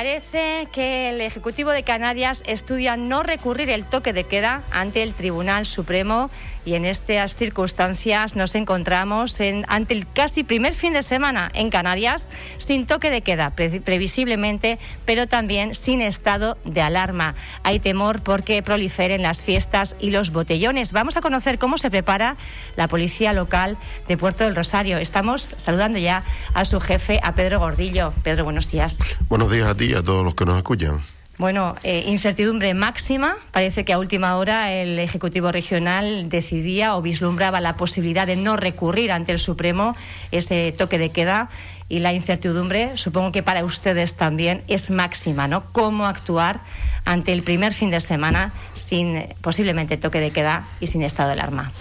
Parece 0.00 0.66
que 0.72 1.10
el 1.10 1.20
Ejecutivo 1.20 1.72
de 1.72 1.82
Canarias 1.82 2.42
estudia 2.46 2.96
no 2.96 3.22
recurrir 3.22 3.68
el 3.68 3.84
toque 3.84 4.14
de 4.14 4.24
queda 4.24 4.62
ante 4.70 5.02
el 5.02 5.12
Tribunal 5.12 5.66
Supremo 5.66 6.30
y 6.64 6.72
en 6.72 6.86
estas 6.86 7.36
circunstancias 7.36 8.34
nos 8.34 8.54
encontramos 8.54 9.40
en, 9.40 9.66
ante 9.68 9.92
el 9.92 10.10
casi 10.10 10.42
primer 10.42 10.72
fin 10.72 10.94
de 10.94 11.02
semana 11.02 11.50
en 11.52 11.68
Canarias 11.68 12.30
sin 12.56 12.86
toque 12.86 13.10
de 13.10 13.20
queda, 13.20 13.50
previsiblemente, 13.50 14.78
pero 15.04 15.26
también 15.26 15.74
sin 15.74 16.00
estado 16.00 16.56
de 16.64 16.80
alarma. 16.80 17.34
Hay 17.62 17.78
temor 17.78 18.22
porque 18.22 18.62
proliferen 18.62 19.20
las 19.20 19.44
fiestas 19.44 19.96
y 20.00 20.10
los 20.10 20.32
botellones. 20.32 20.92
Vamos 20.92 21.18
a 21.18 21.20
conocer 21.20 21.58
cómo 21.58 21.76
se 21.76 21.90
prepara 21.90 22.36
la 22.76 22.88
policía 22.88 23.34
local 23.34 23.76
de 24.08 24.16
Puerto 24.16 24.44
del 24.44 24.56
Rosario. 24.56 24.96
Estamos 24.96 25.54
saludando 25.58 25.98
ya 25.98 26.24
a 26.54 26.64
su 26.64 26.80
jefe, 26.80 27.20
a 27.22 27.34
Pedro 27.34 27.58
Gordillo. 27.58 28.14
Pedro, 28.22 28.44
buenos 28.44 28.70
días. 28.70 28.98
Buenos 29.28 29.50
días 29.50 29.68
a 29.68 29.74
ti 29.74 29.89
a 29.94 30.02
todos 30.02 30.24
los 30.24 30.34
que 30.34 30.44
nos 30.44 30.56
escuchan. 30.56 31.02
Bueno, 31.40 31.74
eh, 31.84 32.04
incertidumbre 32.06 32.74
máxima. 32.74 33.36
Parece 33.50 33.86
que 33.86 33.94
a 33.94 33.98
última 33.98 34.36
hora 34.36 34.72
el 34.72 34.98
Ejecutivo 34.98 35.50
Regional 35.50 36.28
decidía 36.28 36.94
o 36.96 37.00
vislumbraba 37.00 37.60
la 37.60 37.78
posibilidad 37.78 38.26
de 38.26 38.36
no 38.36 38.58
recurrir 38.58 39.10
ante 39.10 39.32
el 39.32 39.38
Supremo 39.38 39.96
ese 40.32 40.70
toque 40.72 40.98
de 40.98 41.12
queda 41.12 41.48
y 41.88 41.98
la 41.98 42.12
incertidumbre, 42.12 42.96
supongo 42.96 43.32
que 43.32 43.42
para 43.42 43.64
ustedes 43.64 44.16
también 44.16 44.62
es 44.68 44.90
máxima, 44.90 45.48
¿no? 45.48 45.64
¿Cómo 45.72 46.06
actuar 46.06 46.60
ante 47.04 47.32
el 47.32 47.42
primer 47.42 47.72
fin 47.72 47.90
de 47.90 48.00
semana 48.00 48.52
sin 48.74 49.26
posiblemente 49.40 49.96
toque 49.96 50.20
de 50.20 50.30
queda 50.30 50.68
y 50.78 50.86
sin 50.86 51.02
estado 51.02 51.30
de 51.30 51.32
alarma? 51.34 51.72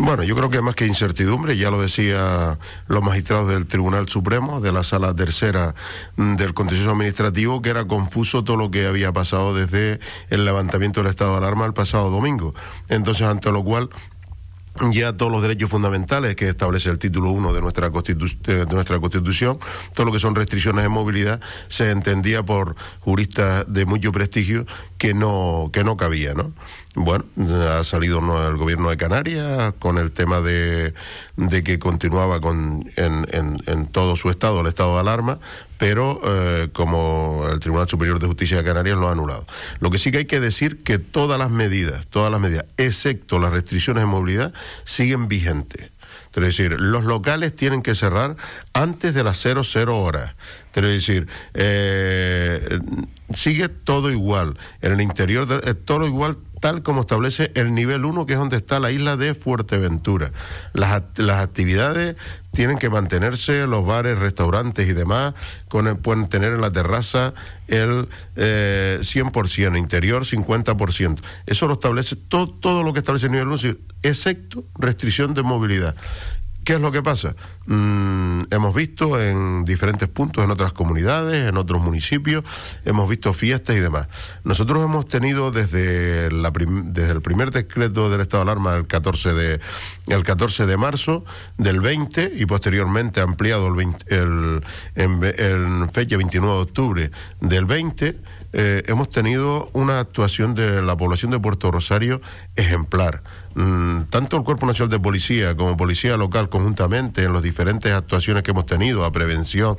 Bueno, 0.00 0.22
yo 0.22 0.36
creo 0.36 0.48
que 0.48 0.62
más 0.62 0.76
que 0.76 0.86
incertidumbre, 0.86 1.56
ya 1.56 1.72
lo 1.72 1.80
decía 1.82 2.56
los 2.86 3.02
magistrados 3.02 3.48
del 3.48 3.66
Tribunal 3.66 4.08
Supremo, 4.08 4.60
de 4.60 4.70
la 4.70 4.84
Sala 4.84 5.12
Tercera 5.12 5.74
mm, 6.14 6.36
del 6.36 6.54
Contencioso 6.54 6.92
Administrativo, 6.92 7.60
que 7.60 7.70
era 7.70 7.84
confuso 7.84 8.44
todo 8.44 8.56
lo 8.56 8.70
que 8.70 8.86
había 8.86 9.12
pasado 9.12 9.54
desde 9.54 9.98
el 10.30 10.44
levantamiento 10.44 11.02
del 11.02 11.10
estado 11.10 11.32
de 11.32 11.38
alarma 11.38 11.66
el 11.66 11.72
pasado 11.72 12.10
domingo. 12.10 12.54
Entonces, 12.88 13.26
ante 13.26 13.50
lo 13.50 13.64
cual 13.64 13.90
ya 14.92 15.16
todos 15.16 15.32
los 15.32 15.42
derechos 15.42 15.70
fundamentales 15.70 16.36
que 16.36 16.48
establece 16.48 16.90
el 16.90 16.98
título 16.98 17.30
1 17.30 17.52
de 17.52 17.60
nuestra, 17.60 17.90
de 17.90 18.66
nuestra 18.66 19.00
Constitución, 19.00 19.58
todo 19.94 20.06
lo 20.06 20.12
que 20.12 20.20
son 20.20 20.34
restricciones 20.34 20.84
de 20.84 20.88
movilidad, 20.88 21.40
se 21.68 21.90
entendía 21.90 22.44
por 22.44 22.76
juristas 23.00 23.64
de 23.66 23.84
mucho 23.84 24.12
prestigio 24.12 24.66
que 24.96 25.14
no, 25.14 25.70
que 25.72 25.82
no 25.82 25.96
cabía, 25.96 26.34
¿no? 26.34 26.52
Bueno, 27.00 27.24
ha 27.70 27.84
salido 27.84 28.18
el 28.48 28.56
gobierno 28.56 28.90
de 28.90 28.96
Canarias 28.96 29.72
con 29.78 29.98
el 29.98 30.10
tema 30.10 30.40
de, 30.40 30.94
de 31.36 31.62
que 31.62 31.78
continuaba 31.78 32.40
con, 32.40 32.90
en, 32.96 33.24
en, 33.66 33.86
todo 33.86 34.16
su 34.16 34.30
estado 34.30 34.60
el 34.62 34.66
estado 34.66 34.94
de 34.94 35.00
alarma, 35.00 35.38
pero 35.78 36.20
eh, 36.24 36.70
como 36.72 37.46
el 37.52 37.60
Tribunal 37.60 37.88
Superior 37.88 38.18
de 38.18 38.26
Justicia 38.26 38.56
de 38.56 38.64
Canarias 38.64 38.98
lo 38.98 39.08
ha 39.08 39.12
anulado. 39.12 39.46
Lo 39.78 39.90
que 39.90 39.98
sí 39.98 40.10
que 40.10 40.18
hay 40.18 40.24
que 40.24 40.40
decir 40.40 40.82
que 40.82 40.98
todas 40.98 41.38
las 41.38 41.50
medidas, 41.50 42.04
todas 42.06 42.32
las 42.32 42.40
medidas, 42.40 42.64
excepto 42.76 43.38
las 43.38 43.52
restricciones 43.52 44.02
de 44.02 44.06
movilidad, 44.06 44.52
siguen 44.84 45.28
vigentes. 45.28 45.90
Es 46.34 46.42
decir, 46.42 46.78
los 46.78 47.04
locales 47.04 47.56
tienen 47.56 47.82
que 47.82 47.94
cerrar 47.94 48.36
antes 48.72 49.14
de 49.14 49.24
las 49.24 49.38
00 49.38 49.98
horas. 49.98 50.34
Es 50.74 50.82
decir, 50.82 51.26
eh, 51.54 52.78
sigue 53.34 53.68
todo 53.68 54.10
igual. 54.10 54.56
En 54.80 54.92
el 54.92 55.00
interior, 55.00 55.46
de, 55.46 55.74
todo 55.74 56.06
igual 56.06 56.38
tal 56.60 56.82
como 56.82 57.02
establece 57.02 57.52
el 57.54 57.74
nivel 57.74 58.04
1, 58.04 58.26
que 58.26 58.34
es 58.34 58.38
donde 58.38 58.56
está 58.56 58.80
la 58.80 58.90
isla 58.90 59.16
de 59.16 59.34
Fuerteventura. 59.34 60.32
Las, 60.72 61.02
las 61.16 61.40
actividades 61.40 62.16
tienen 62.52 62.78
que 62.78 62.90
mantenerse, 62.90 63.66
los 63.66 63.86
bares, 63.86 64.18
restaurantes 64.18 64.88
y 64.88 64.92
demás, 64.92 65.34
con 65.68 65.98
pueden 65.98 66.28
tener 66.28 66.52
en 66.52 66.60
la 66.60 66.72
terraza 66.72 67.34
el 67.68 68.08
eh, 68.36 68.98
100%, 69.00 69.78
interior 69.78 70.24
50%. 70.24 71.20
Eso 71.46 71.66
lo 71.66 71.74
establece 71.74 72.16
todo, 72.16 72.48
todo 72.48 72.82
lo 72.82 72.92
que 72.92 73.00
establece 73.00 73.26
el 73.26 73.32
nivel 73.32 73.48
1, 73.48 73.76
excepto 74.02 74.64
restricción 74.78 75.34
de 75.34 75.42
movilidad. 75.42 75.94
¿Qué 76.64 76.74
es 76.74 76.80
lo 76.80 76.92
que 76.92 77.02
pasa? 77.02 77.34
Mm, 77.66 78.42
hemos 78.50 78.74
visto 78.74 79.20
en 79.20 79.64
diferentes 79.64 80.06
puntos, 80.08 80.44
en 80.44 80.50
otras 80.50 80.74
comunidades, 80.74 81.48
en 81.48 81.56
otros 81.56 81.80
municipios, 81.80 82.44
hemos 82.84 83.08
visto 83.08 83.32
fiestas 83.32 83.76
y 83.76 83.80
demás. 83.80 84.08
Nosotros 84.44 84.84
hemos 84.84 85.08
tenido 85.08 85.50
desde, 85.50 86.30
la 86.30 86.50
desde 86.50 87.12
el 87.12 87.22
primer 87.22 87.50
decreto 87.50 88.10
del 88.10 88.20
estado 88.20 88.44
de 88.44 88.50
alarma 88.50 88.74
el 88.76 88.86
14 88.86 89.32
de, 89.32 89.60
el 90.08 90.22
14 90.22 90.66
de 90.66 90.76
marzo 90.76 91.24
del 91.56 91.80
20 91.80 92.32
y 92.34 92.44
posteriormente 92.44 93.20
ampliado 93.20 93.68
el, 93.68 93.94
el 94.08 94.62
en, 94.94 95.90
fecha 95.90 96.16
29 96.16 96.54
de 96.54 96.62
octubre 96.62 97.10
del 97.40 97.64
20, 97.64 98.20
eh, 98.52 98.82
hemos 98.86 99.10
tenido 99.10 99.70
una 99.74 100.00
actuación 100.00 100.54
de 100.54 100.80
la 100.80 100.96
población 100.96 101.30
de 101.30 101.38
Puerto 101.38 101.70
Rosario 101.70 102.20
ejemplar. 102.56 103.22
Mm, 103.58 104.04
tanto 104.04 104.36
el 104.36 104.44
Cuerpo 104.44 104.66
Nacional 104.66 104.88
de 104.88 105.00
Policía 105.00 105.56
como 105.56 105.76
Policía 105.76 106.16
Local 106.16 106.48
conjuntamente 106.48 107.24
en 107.24 107.32
las 107.32 107.42
diferentes 107.42 107.90
actuaciones 107.90 108.44
que 108.44 108.52
hemos 108.52 108.66
tenido 108.66 109.04
a 109.04 109.10
prevención, 109.10 109.76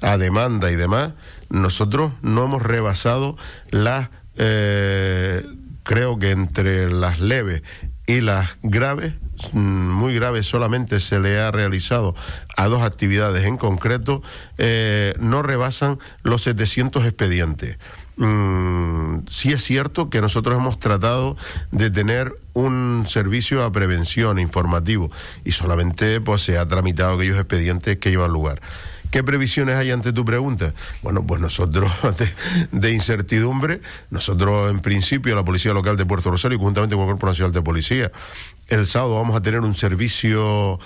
a 0.00 0.16
demanda 0.16 0.70
y 0.70 0.76
demás, 0.76 1.10
nosotros 1.50 2.12
no 2.22 2.44
hemos 2.44 2.62
rebasado 2.62 3.36
las, 3.70 4.10
eh, 4.36 5.44
creo 5.82 6.20
que 6.20 6.30
entre 6.30 6.88
las 6.88 7.18
leves 7.18 7.62
y 8.06 8.20
las 8.20 8.48
graves, 8.62 9.14
mm, 9.52 9.58
muy 9.58 10.14
graves 10.14 10.46
solamente 10.46 11.00
se 11.00 11.18
le 11.18 11.40
ha 11.40 11.50
realizado 11.50 12.14
a 12.56 12.68
dos 12.68 12.82
actividades 12.82 13.44
en 13.44 13.56
concreto, 13.56 14.22
eh, 14.56 15.14
no 15.18 15.42
rebasan 15.42 15.98
los 16.22 16.42
700 16.42 17.04
expedientes. 17.04 17.76
Mm, 18.16 19.26
sí 19.28 19.52
es 19.52 19.62
cierto 19.62 20.08
que 20.08 20.22
nosotros 20.22 20.58
hemos 20.58 20.78
tratado 20.78 21.36
de 21.70 21.90
tener 21.90 22.34
un 22.54 23.04
servicio 23.06 23.62
a 23.62 23.70
prevención 23.70 24.38
informativo 24.38 25.10
y 25.44 25.52
solamente 25.52 26.20
pues 26.22 26.40
se 26.40 26.56
ha 26.56 26.66
tramitado 26.66 27.14
aquellos 27.14 27.36
expedientes 27.36 27.98
que 27.98 28.10
llevan 28.10 28.32
lugar. 28.32 28.62
¿Qué 29.10 29.22
previsiones 29.22 29.76
hay 29.76 29.90
ante 29.90 30.12
tu 30.12 30.24
pregunta? 30.24 30.74
Bueno, 31.02 31.24
pues 31.26 31.40
nosotros, 31.40 31.92
de, 32.72 32.92
incertidumbre, 32.92 33.80
nosotros 34.10 34.70
en 34.70 34.80
principio, 34.80 35.34
la 35.34 35.44
Policía 35.44 35.72
Local 35.72 35.96
de 35.96 36.06
Puerto 36.06 36.30
Rosario, 36.30 36.58
conjuntamente 36.58 36.96
con 36.96 37.04
el 37.04 37.10
Cuerpo 37.10 37.26
Nacional 37.26 37.52
de 37.52 37.62
Policía, 37.62 38.10
el 38.68 38.86
sábado 38.86 39.16
vamos 39.16 39.36
a 39.36 39.42
tener 39.42 39.60
un 39.60 39.74
servicio 39.74 40.80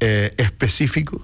eh, 0.00 0.34
específico 0.36 1.22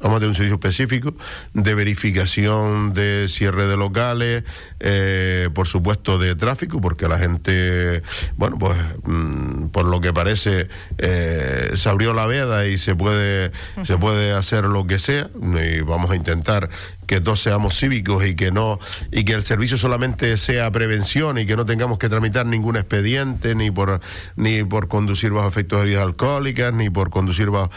Vamos 0.00 0.16
a 0.16 0.20
tener 0.20 0.30
un 0.30 0.34
servicio 0.34 0.56
específico 0.56 1.14
de 1.52 1.74
verificación 1.74 2.94
de 2.94 3.26
cierre 3.28 3.66
de 3.66 3.76
locales, 3.76 4.44
eh, 4.80 5.48
por 5.54 5.66
supuesto 5.66 6.18
de 6.18 6.34
tráfico, 6.34 6.80
porque 6.80 7.06
la 7.08 7.18
gente, 7.18 8.02
bueno, 8.36 8.58
pues 8.58 8.76
mm, 9.04 9.66
por 9.68 9.84
lo 9.84 10.00
que 10.00 10.12
parece 10.12 10.68
eh, 10.98 11.72
se 11.74 11.88
abrió 11.88 12.12
la 12.12 12.26
veda 12.26 12.66
y 12.66 12.78
se 12.78 12.94
puede, 12.94 13.52
se 13.84 13.98
puede 13.98 14.32
hacer 14.32 14.64
lo 14.64 14.86
que 14.86 14.98
sea 14.98 15.30
y 15.40 15.80
vamos 15.80 16.10
a 16.10 16.16
intentar 16.16 16.70
que 17.10 17.20
todos 17.20 17.42
seamos 17.42 17.76
cívicos 17.76 18.24
y 18.24 18.36
que 18.36 18.52
no 18.52 18.78
y 19.10 19.24
que 19.24 19.32
el 19.32 19.42
servicio 19.42 19.76
solamente 19.76 20.36
sea 20.36 20.70
prevención 20.70 21.38
y 21.38 21.44
que 21.44 21.56
no 21.56 21.66
tengamos 21.66 21.98
que 21.98 22.08
tramitar 22.08 22.46
ningún 22.46 22.76
expediente 22.76 23.56
ni 23.56 23.72
por 23.72 24.00
ni 24.36 24.62
por 24.62 24.86
conducir 24.86 25.32
bajo 25.32 25.48
efectos 25.48 25.80
de 25.80 25.86
bebidas 25.86 26.04
alcohólicas 26.04 26.72
ni 26.72 26.88
por 26.88 27.10
conducir 27.10 27.50
bajo, 27.50 27.68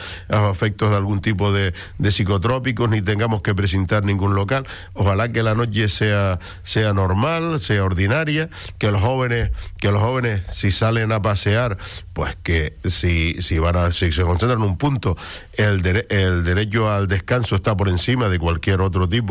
efectos 0.52 0.92
de 0.92 0.98
algún 0.98 1.20
tipo 1.20 1.52
de, 1.52 1.74
de, 1.98 2.12
psicotrópicos 2.12 2.88
ni 2.92 3.02
tengamos 3.02 3.42
que 3.42 3.56
presentar 3.56 4.06
ningún 4.06 4.36
local. 4.36 4.68
Ojalá 4.94 5.32
que 5.32 5.42
la 5.42 5.56
noche 5.56 5.90
sea 5.90 6.40
sea 6.62 6.94
normal 6.94 7.60
sea 7.60 7.84
ordinaria 7.86 8.52
que 8.78 8.92
los 8.92 9.02
jóvenes 9.02 9.50
que 9.80 9.92
los 9.92 10.00
jóvenes 10.00 10.44
si 10.52 10.70
salen 10.70 11.12
a 11.12 11.24
pasear 11.24 11.80
pues 12.14 12.38
que 12.44 12.78
si 12.86 13.42
si 13.42 13.58
van 13.58 13.78
a 13.78 13.92
si 13.92 14.12
se 14.12 14.22
concentran 14.22 14.62
en 14.62 14.68
un 14.68 14.78
punto 14.78 15.18
el, 15.54 16.06
el 16.10 16.44
derecho 16.44 16.92
al 16.92 17.08
descanso 17.08 17.56
está 17.56 17.76
por 17.76 17.90
encima 17.90 18.30
de 18.30 18.40
cualquier 18.40 18.82
otro 18.82 19.08
tipo, 19.08 19.23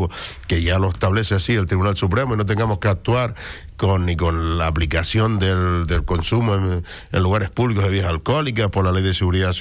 que 0.47 0.61
ya 0.61 0.79
lo 0.79 0.89
establece 0.89 1.35
así 1.35 1.53
el 1.53 1.65
Tribunal 1.65 1.95
Supremo 1.95 2.33
y 2.33 2.37
no 2.37 2.45
tengamos 2.45 2.79
que 2.79 2.87
actuar 2.87 3.35
con 3.77 4.05
ni 4.05 4.15
con 4.15 4.57
la 4.57 4.67
aplicación 4.67 5.39
del, 5.39 5.85
consumo 6.05 6.55
en, 6.55 6.83
lugares 7.23 7.49
públicos 7.49 7.83
de 7.83 7.89
bebidas 7.89 8.09
alcohólicas 8.09 8.69
por 8.69 8.85
la 8.85 8.91
ley 8.91 9.03
de 9.03 9.13
seguridad 9.13 9.53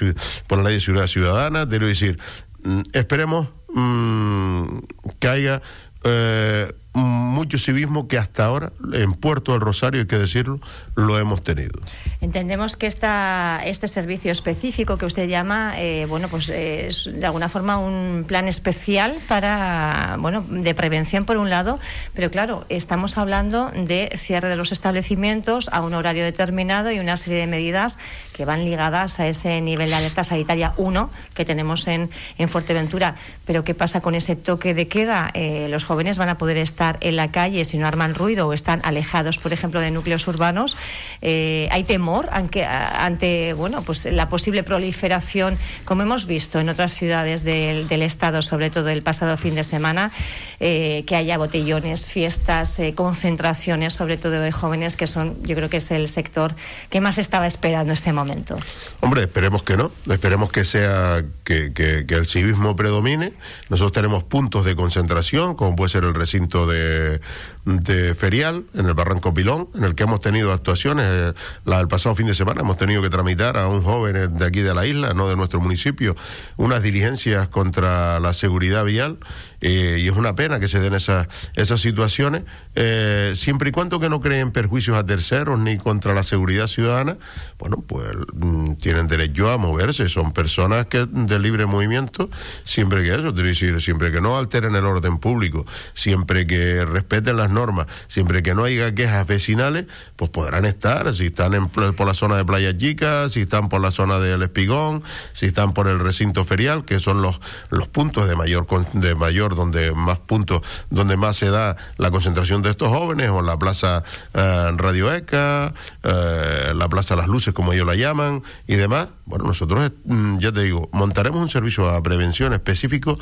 por 0.46 0.58
la 0.58 0.64
ley 0.64 0.74
de 0.74 0.80
seguridad 0.80 1.06
ciudadana, 1.06 1.66
debo 1.66 1.86
decir, 1.86 2.18
mm, 2.62 2.80
esperemos 2.92 3.48
mmm, 3.74 4.78
que 5.18 5.60
eh, 6.04 6.72
mucho 6.94 7.58
civismo 7.58 8.06
que 8.06 8.18
hasta 8.18 8.44
ahora 8.44 8.72
en 8.92 9.14
Puerto 9.14 9.52
del 9.52 9.62
Rosario, 9.62 10.00
hay 10.02 10.06
que 10.06 10.18
decirlo, 10.18 10.60
lo 10.94 11.18
hemos 11.18 11.42
tenido. 11.42 11.80
Entendemos 12.20 12.76
que 12.76 12.86
esta, 12.86 13.60
este 13.64 13.88
servicio 13.88 14.30
específico 14.30 14.98
que 14.98 15.06
usted 15.06 15.28
llama, 15.28 15.74
eh, 15.78 16.06
bueno, 16.06 16.28
pues 16.28 16.50
es 16.50 17.10
de 17.12 17.24
alguna 17.24 17.48
forma 17.48 17.78
un 17.78 18.24
plan 18.26 18.46
especial 18.46 19.16
para, 19.26 20.16
bueno, 20.18 20.44
de 20.48 20.74
prevención 20.74 21.24
por 21.24 21.38
un 21.38 21.48
lado, 21.48 21.78
pero 22.14 22.30
claro, 22.30 22.66
estamos 22.68 23.16
hablando 23.16 23.70
de 23.70 24.10
cierre 24.16 24.48
de 24.48 24.56
los 24.56 24.70
establecimientos 24.70 25.70
a 25.72 25.80
un 25.80 25.94
horario 25.94 26.24
determinado 26.24 26.92
y 26.92 26.98
una 26.98 27.16
serie 27.16 27.40
de 27.40 27.46
medidas 27.46 27.98
que 28.34 28.44
van 28.44 28.64
ligadas 28.64 29.18
a 29.18 29.26
ese 29.26 29.60
nivel 29.62 29.88
de 29.90 29.96
alerta 29.96 30.24
sanitaria 30.24 30.74
1 30.76 31.10
que 31.34 31.44
tenemos 31.44 31.88
en, 31.88 32.10
en 32.36 32.48
Fuerteventura. 32.48 33.14
Pero 33.46 33.64
¿qué 33.64 33.74
pasa 33.74 34.00
con 34.02 34.14
ese 34.14 34.36
toque 34.36 34.74
de 34.74 34.88
queda? 34.88 35.30
Eh, 35.32 35.68
los 35.70 35.84
jóvenes 35.84 36.18
van 36.18 36.28
a 36.28 36.36
poder 36.36 36.58
estar 36.58 36.81
en 37.00 37.16
la 37.16 37.30
calle 37.30 37.64
si 37.64 37.78
no 37.78 37.86
arman 37.86 38.14
ruido 38.14 38.48
o 38.48 38.52
están 38.52 38.80
alejados, 38.84 39.38
por 39.38 39.52
ejemplo, 39.52 39.80
de 39.80 39.90
núcleos 39.90 40.26
urbanos. 40.26 40.76
Eh, 41.20 41.68
hay 41.70 41.84
temor 41.84 42.28
ante, 42.32 42.64
ante, 42.64 43.54
bueno, 43.54 43.82
pues 43.82 44.06
la 44.06 44.28
posible 44.28 44.62
proliferación, 44.62 45.58
como 45.84 46.02
hemos 46.02 46.26
visto 46.26 46.58
en 46.60 46.68
otras 46.68 46.92
ciudades 46.92 47.44
del, 47.44 48.02
Estado, 48.02 48.42
sobre 48.42 48.68
todo 48.68 48.88
el 48.88 49.02
pasado 49.02 49.36
fin 49.36 49.54
de 49.54 49.62
semana, 49.62 50.10
eh, 50.58 51.04
que 51.06 51.14
haya 51.14 51.38
botellones, 51.38 52.08
fiestas, 52.10 52.80
eh, 52.80 52.94
concentraciones, 52.94 53.94
sobre 53.94 54.16
todo 54.16 54.40
de 54.40 54.50
jóvenes, 54.50 54.96
que 54.96 55.06
son, 55.06 55.40
yo 55.44 55.54
creo 55.54 55.70
que 55.70 55.76
es 55.76 55.90
el 55.92 56.08
sector 56.08 56.56
que 56.90 57.00
más 57.00 57.18
estaba 57.18 57.46
esperando 57.46 57.92
este 57.92 58.12
momento. 58.12 58.58
Hombre, 59.00 59.22
esperemos 59.22 59.62
que 59.62 59.76
no, 59.76 59.92
esperemos 60.10 60.50
que 60.50 60.64
sea 60.64 61.22
que, 61.44 61.72
que, 61.72 62.04
que 62.06 62.14
el 62.14 62.26
civismo 62.26 62.74
predomine. 62.74 63.34
Nosotros 63.68 63.92
tenemos 63.92 64.24
puntos 64.24 64.64
de 64.64 64.74
concentración, 64.74 65.54
como 65.54 65.76
puede 65.76 65.90
ser 65.90 66.02
el 66.02 66.14
recinto 66.14 66.66
de, 66.66 66.71
de 66.72 68.14
Ferial, 68.14 68.64
en 68.74 68.86
el 68.86 68.94
Barranco 68.94 69.32
Pilón, 69.32 69.68
en 69.74 69.84
el 69.84 69.94
que 69.94 70.02
hemos 70.02 70.20
tenido 70.20 70.52
actuaciones. 70.52 71.06
Eh, 71.08 71.32
la 71.64 71.78
del 71.78 71.88
pasado 71.88 72.14
fin 72.14 72.26
de 72.26 72.34
semana 72.34 72.62
hemos 72.62 72.76
tenido 72.76 73.02
que 73.02 73.10
tramitar 73.10 73.56
a 73.56 73.68
un 73.68 73.82
joven 73.82 74.36
de 74.36 74.46
aquí 74.46 74.60
de 74.60 74.74
la 74.74 74.86
isla, 74.86 75.14
no 75.14 75.28
de 75.28 75.36
nuestro 75.36 75.60
municipio, 75.60 76.16
unas 76.56 76.82
diligencias 76.82 77.48
contra 77.48 78.18
la 78.20 78.32
seguridad 78.32 78.84
vial. 78.84 79.18
Eh, 79.62 79.98
y 80.00 80.08
es 80.08 80.16
una 80.16 80.34
pena 80.34 80.60
que 80.60 80.68
se 80.68 80.80
den 80.80 80.92
esas, 80.94 81.28
esas 81.54 81.80
situaciones, 81.80 82.42
eh, 82.74 83.32
siempre 83.36 83.70
y 83.70 83.72
cuando 83.72 84.00
que 84.00 84.08
no 84.08 84.20
creen 84.20 84.50
perjuicios 84.50 84.96
a 84.96 85.06
terceros 85.06 85.58
ni 85.58 85.78
contra 85.78 86.14
la 86.14 86.24
seguridad 86.24 86.66
ciudadana, 86.66 87.16
bueno, 87.58 87.82
pues 87.86 88.08
mm, 88.34 88.74
tienen 88.74 89.06
derecho 89.06 89.50
a 89.50 89.58
moverse, 89.58 90.08
son 90.08 90.32
personas 90.32 90.86
que 90.86 91.06
de 91.06 91.38
libre 91.38 91.66
movimiento, 91.66 92.28
siempre 92.64 93.04
que 93.04 93.14
eso, 93.14 93.32
decir, 93.32 93.80
siempre 93.80 94.10
que 94.10 94.20
no 94.20 94.36
alteren 94.36 94.74
el 94.74 94.84
orden 94.84 95.18
público, 95.18 95.64
siempre 95.94 96.46
que 96.46 96.84
respeten 96.84 97.36
las 97.36 97.50
normas, 97.50 97.86
siempre 98.08 98.42
que 98.42 98.54
no 98.54 98.64
haya 98.64 98.94
quejas 98.94 99.26
vecinales, 99.26 99.86
pues 100.16 100.30
podrán 100.30 100.64
estar, 100.64 101.14
si 101.14 101.26
están 101.26 101.54
en, 101.54 101.68
por 101.68 102.06
la 102.06 102.14
zona 102.14 102.36
de 102.36 102.44
Playa 102.44 102.76
Chica, 102.76 103.28
si 103.28 103.42
están 103.42 103.68
por 103.68 103.80
la 103.80 103.90
zona 103.90 104.18
del 104.18 104.42
Espigón, 104.42 105.02
si 105.32 105.46
están 105.46 105.72
por 105.72 105.88
el 105.88 106.00
recinto 106.00 106.44
ferial, 106.44 106.84
que 106.84 106.98
son 107.00 107.22
los, 107.22 107.40
los 107.70 107.88
puntos 107.88 108.28
de 108.28 108.34
mayor, 108.36 108.66
de 108.94 109.14
mayor, 109.14 109.51
donde 109.54 109.92
más 109.92 110.18
puntos, 110.18 110.62
donde 110.90 111.16
más 111.16 111.36
se 111.36 111.50
da 111.50 111.76
la 111.96 112.10
concentración 112.10 112.62
de 112.62 112.70
estos 112.70 112.88
jóvenes, 112.88 113.30
o 113.30 113.42
la 113.42 113.58
plaza 113.58 114.02
eh, 114.34 114.70
Radio 114.76 115.12
ECA, 115.12 115.72
eh, 116.02 116.72
la 116.74 116.88
plaza 116.88 117.16
Las 117.16 117.28
Luces, 117.28 117.54
como 117.54 117.72
ellos 117.72 117.86
la 117.86 117.94
llaman, 117.94 118.42
y 118.66 118.76
demás. 118.76 119.08
Bueno, 119.24 119.44
nosotros, 119.44 119.92
mm, 120.04 120.38
ya 120.38 120.52
te 120.52 120.62
digo, 120.62 120.88
montaremos 120.92 121.40
un 121.40 121.48
servicio 121.48 121.88
a 121.88 122.02
prevención 122.02 122.52
específico 122.52 123.18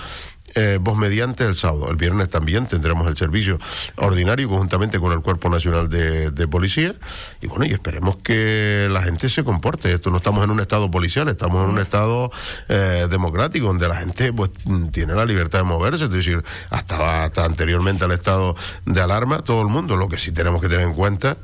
eh, 0.55 0.79
vos 0.81 0.97
mediante 0.97 1.45
el 1.45 1.57
sábado. 1.57 1.91
El 1.91 1.97
viernes 1.97 2.29
también 2.29 2.67
tendremos 2.67 3.07
el 3.09 3.17
servicio 3.17 3.59
ordinario 3.97 4.49
conjuntamente 4.49 4.99
con 4.99 5.13
el 5.13 5.21
Cuerpo 5.21 5.49
Nacional 5.49 5.89
de, 5.89 6.49
Policía. 6.49 6.95
Y 7.41 7.47
bueno, 7.47 7.65
y 7.67 7.73
esperemos 7.73 8.17
que 8.17 8.89
la 8.91 9.03
gente 9.03 9.29
se 9.29 9.45
comporte. 9.45 9.93
Esto 9.93 10.11
no 10.11 10.17
estamos 10.17 10.43
en 10.45 10.51
un 10.51 10.61
estado 10.61 10.91
policial, 10.91 11.29
estamos 11.29 11.65
en 11.65 11.71
un 11.71 11.79
estado 11.79 12.31
eh, 12.69 13.07
democrático 13.09 13.67
donde 13.67 13.89
la 13.89 13.97
gente 13.97 14.33
pues 14.33 14.51
tiene 14.93 15.15
la 15.15 15.25
libertad 15.25 15.61
de 15.61 15.65
moverse. 15.65 16.05
Es 16.05 16.11
decir, 16.11 16.43
hasta, 16.71 17.25
anteriormente 17.45 18.05
al 18.05 18.13
estado 18.13 18.57
de 18.87 19.01
alarma, 19.01 19.43
todo 19.43 19.63
el 19.63 19.69
mundo. 19.69 19.97
Lo 19.97 20.09
que 20.09 20.19
sí 20.19 20.33
tenemos 20.33 20.61
que 20.61 20.69
tener 20.69 20.87
en 20.87 20.95
cuenta 20.95 21.37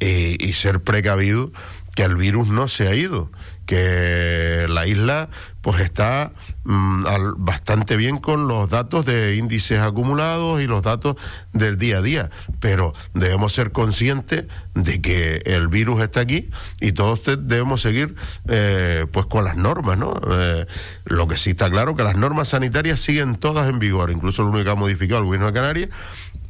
eh, 0.00 0.36
y 0.38 0.52
ser 0.52 0.80
precavido 0.80 1.50
que 1.94 2.02
el 2.02 2.16
virus 2.16 2.48
no 2.48 2.68
se 2.68 2.88
ha 2.88 2.94
ido 2.94 3.30
que 3.66 4.66
la 4.68 4.86
isla 4.86 5.28
pues 5.64 5.80
está 5.80 6.32
mm, 6.64 7.04
bastante 7.38 7.96
bien 7.96 8.18
con 8.18 8.48
los 8.48 8.68
datos 8.68 9.06
de 9.06 9.36
índices 9.36 9.80
acumulados 9.80 10.60
y 10.60 10.66
los 10.66 10.82
datos 10.82 11.16
del 11.54 11.78
día 11.78 11.98
a 11.98 12.02
día, 12.02 12.30
pero 12.60 12.92
debemos 13.14 13.54
ser 13.54 13.72
conscientes 13.72 14.44
de 14.74 15.00
que 15.00 15.36
el 15.46 15.68
virus 15.68 16.02
está 16.02 16.20
aquí 16.20 16.50
y 16.82 16.92
todos 16.92 17.22
debemos 17.24 17.80
seguir 17.80 18.14
eh, 18.46 19.06
pues 19.10 19.24
con 19.24 19.44
las 19.44 19.56
normas, 19.56 19.96
¿no? 19.96 20.20
Eh, 20.32 20.66
lo 21.06 21.26
que 21.28 21.38
sí 21.38 21.50
está 21.50 21.70
claro 21.70 21.96
que 21.96 22.02
las 22.02 22.18
normas 22.18 22.48
sanitarias 22.48 23.00
siguen 23.00 23.36
todas 23.36 23.66
en 23.70 23.78
vigor, 23.78 24.10
incluso 24.10 24.42
lo 24.42 24.50
único 24.50 24.64
que 24.64 24.70
ha 24.70 24.74
modificado 24.74 25.20
el 25.20 25.24
gobierno 25.24 25.46
de 25.46 25.52
Canarias 25.54 25.88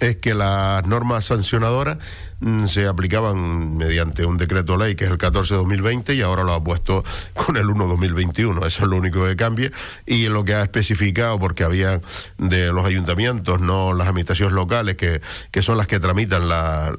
es 0.01 0.17
que 0.17 0.35
las 0.35 0.87
normas 0.87 1.25
sancionadoras 1.27 1.99
mm, 2.41 2.67
se 2.67 2.87
aplicaban 2.87 3.77
mediante 3.77 4.27
un 4.27 4.37
decreto 4.37 4.77
ley 4.77 4.95
que 4.95 5.05
es 5.05 5.11
el 5.11 5.19
14 5.19 5.55
2020 5.55 6.15
y 6.15 6.23
ahora 6.23 6.43
lo 6.45 6.53
ha 6.53 6.63
puesto 6.63 7.05
con 7.35 7.57
el 7.57 7.69
1 7.69 7.87
2021. 7.87 8.67
Eso 8.67 8.83
es 8.83 8.89
lo 8.89 8.97
único 8.97 9.04
que 9.11 9.37
cambia 9.37 9.73
y 10.07 10.29
lo 10.29 10.45
que 10.45 10.55
ha 10.55 10.63
especificado 10.63 11.39
porque 11.39 11.65
había 11.65 12.01
de 12.39 12.73
los 12.73 12.85
ayuntamientos, 12.85 13.61
no 13.61 13.93
las 13.93 14.09
administraciones 14.09 14.55
locales 14.55 14.97
que, 14.97 15.21
que 15.51 15.63
son 15.63 15.77
las 15.77 15.87
que 15.87 16.01
tramitan 16.01 16.49
la, 16.49 16.95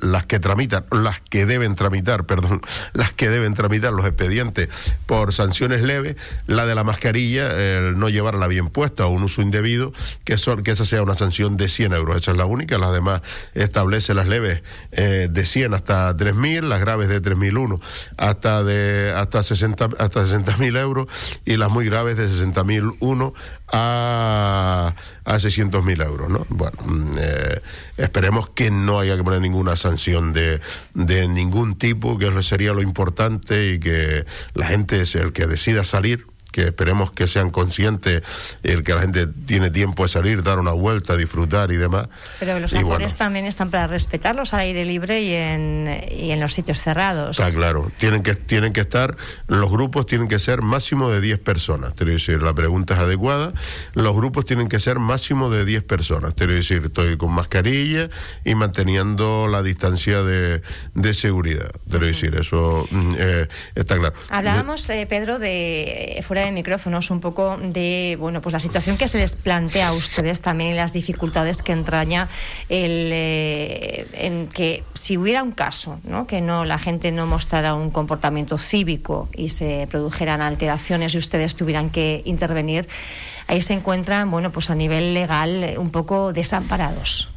las 0.00 0.26
que 0.26 0.38
tramitan, 0.38 0.84
las 0.90 1.20
que 1.20 1.46
deben 1.46 1.74
tramitar, 1.74 2.24
perdón, 2.24 2.60
las 2.92 3.12
que 3.12 3.28
deben 3.28 3.54
tramitar 3.54 3.92
los 3.92 4.06
expedientes 4.06 4.68
por 5.06 5.32
sanciones 5.32 5.82
leves, 5.82 6.16
la 6.46 6.66
de 6.66 6.74
la 6.74 6.84
mascarilla, 6.84 7.48
el 7.52 7.98
no 7.98 8.08
llevarla 8.08 8.46
bien 8.46 8.68
puesta 8.68 9.06
o 9.06 9.10
un 9.10 9.22
uso 9.22 9.42
indebido, 9.42 9.92
que, 10.24 10.36
que 10.64 10.70
esa 10.70 10.84
sea 10.84 11.02
una 11.02 11.14
sanción 11.14 11.56
de 11.56 11.68
100 11.68 11.92
euros. 11.92 12.16
Esa 12.16 12.32
es 12.32 12.36
la 12.36 12.46
única, 12.46 12.78
las 12.78 12.92
demás 12.92 13.22
establece 13.54 14.14
las 14.14 14.28
leves 14.28 14.62
eh, 14.92 15.28
de 15.30 15.46
100 15.46 15.74
hasta 15.74 16.14
3.000, 16.16 16.62
las 16.62 16.80
graves 16.80 17.08
de 17.08 17.20
3.001 17.20 17.80
hasta 18.16 18.62
de 18.62 19.12
hasta 19.14 19.42
60 19.42 19.88
hasta 19.98 20.24
60.000 20.24 20.78
euros 20.78 21.06
y 21.48 21.56
las 21.56 21.70
muy 21.70 21.86
graves 21.86 22.18
de 22.18 22.28
60.001 22.28 23.32
a 23.72 24.94
a 25.24 25.34
600.000 25.34 26.04
euros, 26.04 26.30
¿no? 26.30 26.46
Bueno, 26.50 26.76
mm, 26.84 27.16
eh, 27.18 27.62
esperemos 27.96 28.50
que 28.50 28.70
no 28.70 28.98
haya 28.98 29.16
que 29.16 29.24
poner 29.24 29.40
ninguna 29.40 29.76
sanción 29.76 30.32
de, 30.32 30.60
de 30.94 31.26
ningún 31.26 31.76
tipo, 31.76 32.18
que 32.18 32.42
sería 32.42 32.72
lo 32.72 32.82
importante 32.82 33.72
y 33.72 33.78
que 33.78 34.24
la 34.54 34.66
gente 34.66 35.02
es 35.02 35.14
el 35.14 35.32
que 35.32 35.46
decida 35.46 35.84
salir 35.84 36.26
que 36.58 36.66
esperemos 36.66 37.12
que 37.12 37.28
sean 37.28 37.50
conscientes 37.50 38.22
el 38.64 38.82
que 38.82 38.92
la 38.92 39.02
gente 39.02 39.28
tiene 39.28 39.70
tiempo 39.70 40.02
de 40.02 40.08
salir, 40.08 40.42
dar 40.42 40.58
una 40.58 40.72
vuelta, 40.72 41.16
disfrutar 41.16 41.70
y 41.70 41.76
demás. 41.76 42.08
Pero 42.40 42.58
los 42.58 42.74
aforos 42.74 43.16
también 43.16 43.46
están 43.46 43.70
para 43.70 43.86
respetarlos 43.86 44.52
al 44.54 44.60
aire 44.60 44.84
libre 44.84 45.22
y 45.22 45.34
en, 45.34 45.88
y 46.10 46.32
en 46.32 46.40
los 46.40 46.54
sitios 46.54 46.80
cerrados. 46.80 47.38
Está 47.38 47.54
claro, 47.54 47.92
tienen 47.96 48.24
que, 48.24 48.34
tienen 48.34 48.72
que 48.72 48.80
estar, 48.80 49.16
los 49.46 49.70
grupos 49.70 50.06
tienen 50.06 50.26
que 50.26 50.40
ser 50.40 50.60
máximo 50.62 51.10
de 51.10 51.20
10 51.20 51.38
personas, 51.38 51.94
quiero 51.94 52.12
decir, 52.12 52.42
la 52.42 52.54
pregunta 52.54 52.94
es 52.94 53.00
adecuada, 53.00 53.52
los 53.94 54.16
grupos 54.16 54.44
tienen 54.44 54.68
que 54.68 54.80
ser 54.80 54.98
máximo 54.98 55.50
de 55.50 55.64
10 55.64 55.84
personas, 55.84 56.34
quiero 56.34 56.54
decir, 56.54 56.82
estoy 56.86 57.16
con 57.16 57.30
mascarilla 57.32 58.08
y 58.44 58.56
manteniendo 58.56 59.46
la 59.46 59.62
distancia 59.62 60.24
de, 60.24 60.62
de 60.94 61.14
seguridad, 61.14 61.70
quiero 61.88 62.06
decir, 62.06 62.34
eso 62.34 62.88
mm, 62.90 63.14
eh, 63.16 63.48
está 63.76 63.96
claro. 63.96 64.14
Hablábamos, 64.28 64.88
eh, 64.90 65.06
Pedro, 65.08 65.38
de 65.38 66.16
de 66.38 66.47
micrófonos 66.52 67.10
un 67.10 67.20
poco 67.20 67.56
de 67.56 68.16
bueno 68.18 68.40
pues 68.40 68.52
la 68.52 68.60
situación 68.60 68.96
que 68.96 69.08
se 69.08 69.18
les 69.18 69.36
plantea 69.36 69.88
a 69.88 69.92
ustedes 69.92 70.40
también 70.42 70.72
y 70.72 70.74
las 70.74 70.92
dificultades 70.92 71.62
que 71.62 71.72
entraña 71.72 72.28
el 72.68 73.10
eh, 73.12 74.06
en 74.14 74.48
que 74.48 74.84
si 74.94 75.16
hubiera 75.16 75.42
un 75.42 75.52
caso 75.52 76.00
¿no? 76.04 76.26
que 76.26 76.40
no 76.40 76.64
la 76.64 76.78
gente 76.78 77.12
no 77.12 77.26
mostrara 77.26 77.74
un 77.74 77.90
comportamiento 77.90 78.58
cívico 78.58 79.28
y 79.34 79.50
se 79.50 79.86
produjeran 79.90 80.42
alteraciones 80.42 81.14
y 81.14 81.18
ustedes 81.18 81.54
tuvieran 81.54 81.90
que 81.90 82.22
intervenir 82.24 82.88
ahí 83.46 83.62
se 83.62 83.74
encuentran 83.74 84.30
bueno 84.30 84.50
pues 84.50 84.70
a 84.70 84.74
nivel 84.74 85.14
legal 85.14 85.74
un 85.78 85.90
poco 85.90 86.32
desamparados 86.32 87.28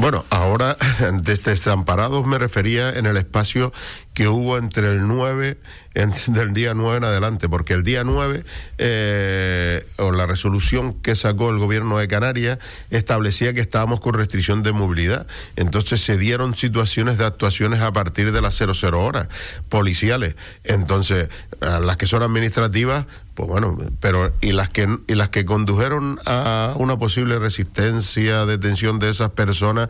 bueno, 0.00 0.24
ahora 0.30 0.76
desde 1.22 1.50
desamparados 1.50 2.26
me 2.26 2.38
refería 2.38 2.90
en 2.90 3.04
el 3.04 3.18
espacio 3.18 3.72
que 4.14 4.28
hubo 4.28 4.56
entre 4.56 4.88
el 4.88 5.06
9, 5.06 5.58
del 6.26 6.54
día 6.54 6.72
9 6.74 6.96
en 6.96 7.04
adelante, 7.04 7.48
porque 7.48 7.74
el 7.74 7.82
día 7.82 8.02
9, 8.02 8.44
eh, 8.78 9.86
o 9.98 10.10
la 10.12 10.26
resolución 10.26 10.94
que 10.94 11.14
sacó 11.16 11.50
el 11.50 11.58
gobierno 11.58 11.98
de 11.98 12.08
Canarias, 12.08 12.58
establecía 12.90 13.52
que 13.52 13.60
estábamos 13.60 14.00
con 14.00 14.14
restricción 14.14 14.62
de 14.62 14.72
movilidad. 14.72 15.26
Entonces 15.56 16.00
se 16.00 16.16
dieron 16.16 16.54
situaciones 16.54 17.18
de 17.18 17.26
actuaciones 17.26 17.80
a 17.80 17.92
partir 17.92 18.32
de 18.32 18.40
las 18.40 18.54
00 18.54 19.04
horas, 19.04 19.28
policiales. 19.68 20.34
Entonces, 20.64 21.28
las 21.60 21.96
que 21.98 22.06
son 22.06 22.22
administrativas, 22.22 23.06
pues 23.40 23.48
bueno, 23.48 23.74
pero 24.00 24.34
y 24.42 24.52
las 24.52 24.68
que 24.68 24.86
y 25.06 25.14
las 25.14 25.30
que 25.30 25.46
condujeron 25.46 26.20
a 26.26 26.74
una 26.76 26.98
posible 26.98 27.38
resistencia, 27.38 28.44
detención 28.44 28.98
de 28.98 29.08
esas 29.08 29.30
personas, 29.30 29.88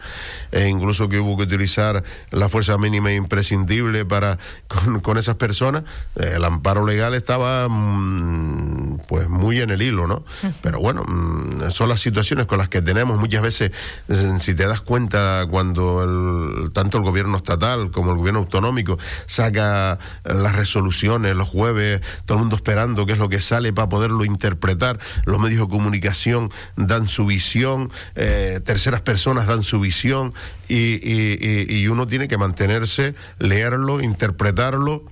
e 0.53 0.69
incluso 0.69 1.09
que 1.09 1.19
hubo 1.19 1.37
que 1.37 1.43
utilizar 1.43 2.05
la 2.31 2.49
fuerza 2.49 2.79
mínima 2.79 3.13
imprescindible 3.13 4.05
para 4.05 4.39
con, 5.03 5.19
esas 5.19 5.35
personas, 5.35 5.83
eh, 6.15 6.35
el 6.37 6.45
amparo 6.45 6.87
legal 6.87 7.13
estaba 7.15 7.67
mm, 7.69 8.99
pues 9.09 9.29
muy 9.29 9.61
en 9.61 9.71
el 9.71 9.83
hilo, 9.83 10.07
¿no? 10.07 10.25
Pero 10.63 10.79
bueno, 10.79 11.03
mm, 11.03 11.71
son 11.71 11.89
las 11.89 12.01
situaciones 12.01 12.47
con 12.47 12.59
las 12.59 12.69
que 12.69 12.83
tenemos 12.83 13.19
muchas 13.19 13.43
veces, 13.43 13.73
si 14.39 14.55
te 14.55 14.69
das 14.69 14.81
cuenta 14.81 15.45
cuando 15.51 16.05
el, 16.05 16.71
tanto 16.71 16.99
el 16.99 17.03
gobierno 17.03 17.37
estatal 17.39 17.91
como 17.91 18.13
el 18.13 18.19
gobierno 18.19 18.39
autonómico 18.39 18.97
saca 19.27 19.99
las 20.23 20.55
resoluciones 20.55 21.35
los 21.35 21.49
jueves, 21.49 22.01
todo 22.27 22.37
el 22.37 22.43
mundo 22.43 22.55
esperando 22.55 23.07
qué 23.07 23.15
es 23.15 23.19
lo 23.19 23.29
que 23.29 23.40
sale 23.41 23.73
para 23.73 23.89
poderlo 23.89 24.25
interpretar, 24.25 24.99
los 25.25 25.41
medios 25.41 25.63
de 25.63 25.69
comunicación 25.69 26.51
dan 26.77 27.09
su 27.09 27.27
visión, 27.27 27.91
eh, 28.15 28.61
terceras 28.65 29.01
personas 29.03 29.47
dan 29.47 29.63
su 29.63 29.81
visión 29.81 30.35
y, 30.69 31.01
y 31.03 31.89
uno 31.89 32.07
tiene 32.07 32.29
que 32.29 32.39
mantenerse, 32.39 33.15
leerlo, 33.39 34.01
interpretarlo 34.01 35.05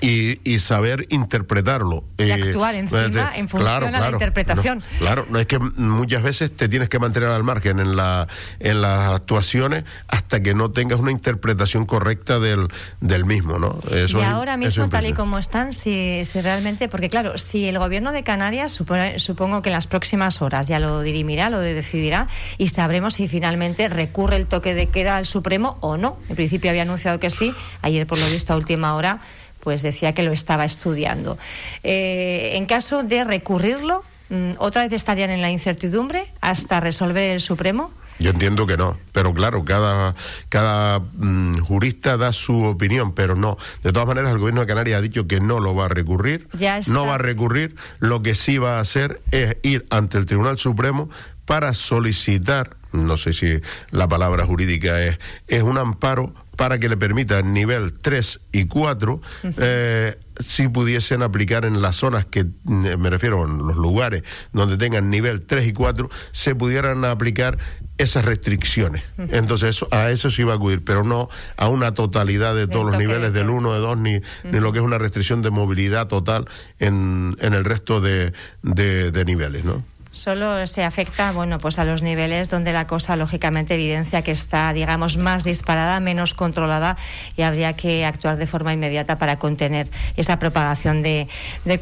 y, 0.00 0.58
saber 0.58 1.06
interpretarlo. 1.10 2.04
Y 2.18 2.22
eh, 2.24 2.32
actuar 2.32 2.74
encima 2.74 3.32
en 3.36 3.48
función 3.48 3.92
de 3.92 3.98
la 3.98 4.10
interpretación. 4.10 4.82
claro, 4.98 5.26
no 5.28 5.38
es 5.38 5.46
que 5.46 5.58
muchas 5.58 6.22
veces 6.22 6.54
te 6.54 6.68
tienes 6.68 6.88
que 6.88 6.98
mantener 6.98 7.28
al 7.28 7.44
margen 7.44 7.78
en, 7.78 7.96
la, 7.96 8.26
en 8.58 8.80
las 8.82 9.12
actuaciones 9.12 9.84
hasta 10.08 10.42
que 10.42 10.54
no 10.54 10.70
tengas 10.70 10.98
una 10.98 11.12
interpretación 11.12 11.86
correcta 11.86 12.38
del, 12.38 12.68
del 13.00 13.24
mismo, 13.24 13.58
¿no? 13.58 13.78
y 13.90 14.22
ahora 14.22 14.56
mismo, 14.56 14.88
tal 14.88 15.06
y 15.06 15.12
como 15.12 15.38
están, 15.38 15.72
si, 15.72 16.24
si 16.24 16.40
realmente, 16.40 16.88
porque 16.88 17.08
claro, 17.08 17.38
si 17.38 17.68
el 17.68 17.78
gobierno 17.78 18.12
de 18.12 18.22
Canarias, 18.22 18.72
supongo 19.16 19.62
que 19.62 19.68
en 19.68 19.74
las 19.74 19.86
próximas 19.86 20.42
horas 20.42 20.68
ya 20.68 20.78
lo 20.78 21.02
dirimirá, 21.02 21.50
lo 21.50 21.60
decidirá, 21.60 22.28
y 22.58 22.68
sabremos 22.68 23.14
si 23.14 23.28
finalmente 23.28 23.88
recurre 23.88 24.36
el 24.36 24.46
toque 24.46 24.74
de 24.74 24.88
queda 24.88 25.16
al 25.16 25.26
Supremo 25.26 25.78
o 25.80 25.96
no. 25.96 26.18
En 26.28 26.36
principio 26.36 26.70
había 26.70 26.82
anunciado 26.82 27.20
que 27.20 27.30
sí, 27.30 27.54
ayer 27.82 28.06
por 28.06 28.18
lo 28.18 28.26
visto 28.26 28.52
a 28.52 28.56
última 28.56 28.94
hora 28.94 29.20
pues 29.66 29.82
decía 29.82 30.14
que 30.14 30.22
lo 30.22 30.30
estaba 30.30 30.64
estudiando. 30.64 31.38
Eh, 31.82 32.52
en 32.54 32.66
caso 32.66 33.02
de 33.02 33.24
recurrirlo, 33.24 34.04
mm, 34.28 34.52
¿otra 34.58 34.82
vez 34.82 34.92
estarían 34.92 35.30
en 35.30 35.42
la 35.42 35.50
incertidumbre 35.50 36.24
hasta 36.40 36.78
resolver 36.78 37.30
el 37.30 37.40
Supremo? 37.40 37.90
Yo 38.20 38.30
entiendo 38.30 38.68
que 38.68 38.76
no, 38.76 38.96
pero 39.10 39.34
claro, 39.34 39.64
cada, 39.64 40.14
cada 40.50 41.00
mm, 41.00 41.58
jurista 41.58 42.16
da 42.16 42.32
su 42.32 42.62
opinión, 42.62 43.12
pero 43.12 43.34
no. 43.34 43.58
De 43.82 43.90
todas 43.90 44.06
maneras, 44.06 44.30
el 44.30 44.38
gobierno 44.38 44.60
de 44.60 44.68
Canarias 44.68 45.00
ha 45.00 45.02
dicho 45.02 45.26
que 45.26 45.40
no 45.40 45.58
lo 45.58 45.74
va 45.74 45.86
a 45.86 45.88
recurrir, 45.88 46.46
no 46.86 47.04
va 47.04 47.16
a 47.16 47.18
recurrir, 47.18 47.74
lo 47.98 48.22
que 48.22 48.36
sí 48.36 48.58
va 48.58 48.76
a 48.76 48.80
hacer 48.80 49.20
es 49.32 49.56
ir 49.64 49.84
ante 49.90 50.16
el 50.16 50.26
Tribunal 50.26 50.58
Supremo 50.58 51.10
para 51.44 51.74
solicitar, 51.74 52.76
no 52.92 53.16
sé 53.16 53.32
si 53.32 53.60
la 53.90 54.06
palabra 54.06 54.46
jurídica 54.46 55.02
es, 55.02 55.18
es 55.48 55.64
un 55.64 55.76
amparo 55.76 56.32
para 56.56 56.78
que 56.78 56.88
le 56.88 56.96
permita 56.96 57.42
nivel 57.42 57.92
3 57.92 58.40
y 58.52 58.66
4 58.66 59.20
eh, 59.58 60.18
si 60.38 60.68
pudiesen 60.68 61.22
aplicar 61.22 61.64
en 61.64 61.80
las 61.80 61.96
zonas 61.96 62.26
que, 62.26 62.40
eh, 62.40 62.96
me 62.98 63.10
refiero, 63.10 63.44
en 63.44 63.58
los 63.58 63.76
lugares 63.76 64.22
donde 64.52 64.76
tengan 64.76 65.10
nivel 65.10 65.46
3 65.46 65.66
y 65.66 65.72
4, 65.72 66.10
se 66.32 66.54
pudieran 66.54 67.04
aplicar 67.04 67.58
esas 67.98 68.24
restricciones. 68.24 69.02
Entonces, 69.16 69.84
a 69.90 70.10
eso 70.10 70.28
se 70.28 70.42
iba 70.42 70.52
a 70.52 70.56
acudir, 70.56 70.84
pero 70.84 71.02
no 71.04 71.30
a 71.56 71.68
una 71.68 71.94
totalidad 71.94 72.54
de 72.54 72.66
todos 72.66 72.84
los 72.84 72.98
niveles 72.98 73.32
del 73.32 73.48
1, 73.48 73.72
de 73.72 73.78
2, 73.78 73.98
ni, 73.98 74.20
ni 74.44 74.60
lo 74.60 74.72
que 74.72 74.80
es 74.80 74.84
una 74.84 74.98
restricción 74.98 75.40
de 75.40 75.50
movilidad 75.50 76.06
total 76.06 76.46
en, 76.78 77.36
en 77.40 77.54
el 77.54 77.64
resto 77.64 78.00
de, 78.00 78.34
de, 78.62 79.10
de 79.10 79.24
niveles, 79.24 79.64
¿no? 79.64 79.82
Solo 80.16 80.66
se 80.66 80.82
afecta, 80.82 81.30
bueno, 81.32 81.58
pues 81.58 81.78
a 81.78 81.84
los 81.84 82.00
niveles 82.00 82.48
donde 82.48 82.72
la 82.72 82.86
cosa 82.86 83.16
lógicamente 83.16 83.74
evidencia 83.74 84.22
que 84.22 84.30
está, 84.30 84.72
digamos, 84.72 85.18
más 85.18 85.44
disparada, 85.44 86.00
menos 86.00 86.32
controlada 86.32 86.96
y 87.36 87.42
habría 87.42 87.74
que 87.74 88.06
actuar 88.06 88.38
de 88.38 88.46
forma 88.46 88.72
inmediata 88.72 89.18
para 89.18 89.38
contener 89.38 89.88
esa 90.16 90.38
propagación 90.38 91.02
de, 91.02 91.28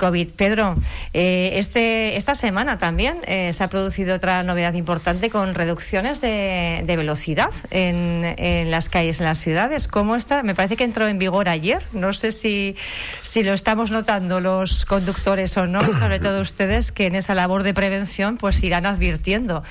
COVID. 0.01 0.31
Pedro, 0.31 0.75
eh, 1.13 1.53
este, 1.55 2.17
esta 2.17 2.35
semana 2.35 2.77
también 2.77 3.21
eh, 3.29 3.53
se 3.53 3.63
ha 3.63 3.69
producido 3.69 4.17
otra 4.17 4.43
novedad 4.43 4.75
importante 4.75 5.31
con 5.31 5.55
reducciones 5.55 6.21
de, 6.21 6.83
velocidad 6.85 7.53
en, 7.71 8.35
en, 8.37 8.69
las 8.73 8.89
calles, 8.89 9.21
en 9.21 9.27
las 9.27 9.39
ciudades. 9.39 9.87
¿Cómo 9.87 10.17
está? 10.17 10.43
Me 10.43 10.57
parece 10.57 10.75
que 10.77 10.83
entró 10.83 11.07
en 11.07 11.21
vigor 11.21 11.49
ayer. 11.49 11.85
No 11.93 12.13
sé 12.13 12.33
si, 12.33 12.75
si 13.23 13.45
lo 13.45 13.53
estamos 13.53 13.93
notando 13.93 14.41
los 14.41 14.87
conductores 14.87 15.57
o 15.57 15.69
no, 15.69 15.81
sobre 15.93 16.19
todo 16.19 16.41
ustedes 16.41 16.91
que 16.91 17.07
en 17.07 17.15
esa 17.15 17.37
labor 17.37 17.63
de 17.63 17.75
prevención 17.75 18.24
pues 18.39 18.63
irán 18.63 18.87
advirtiendo. 18.87 19.63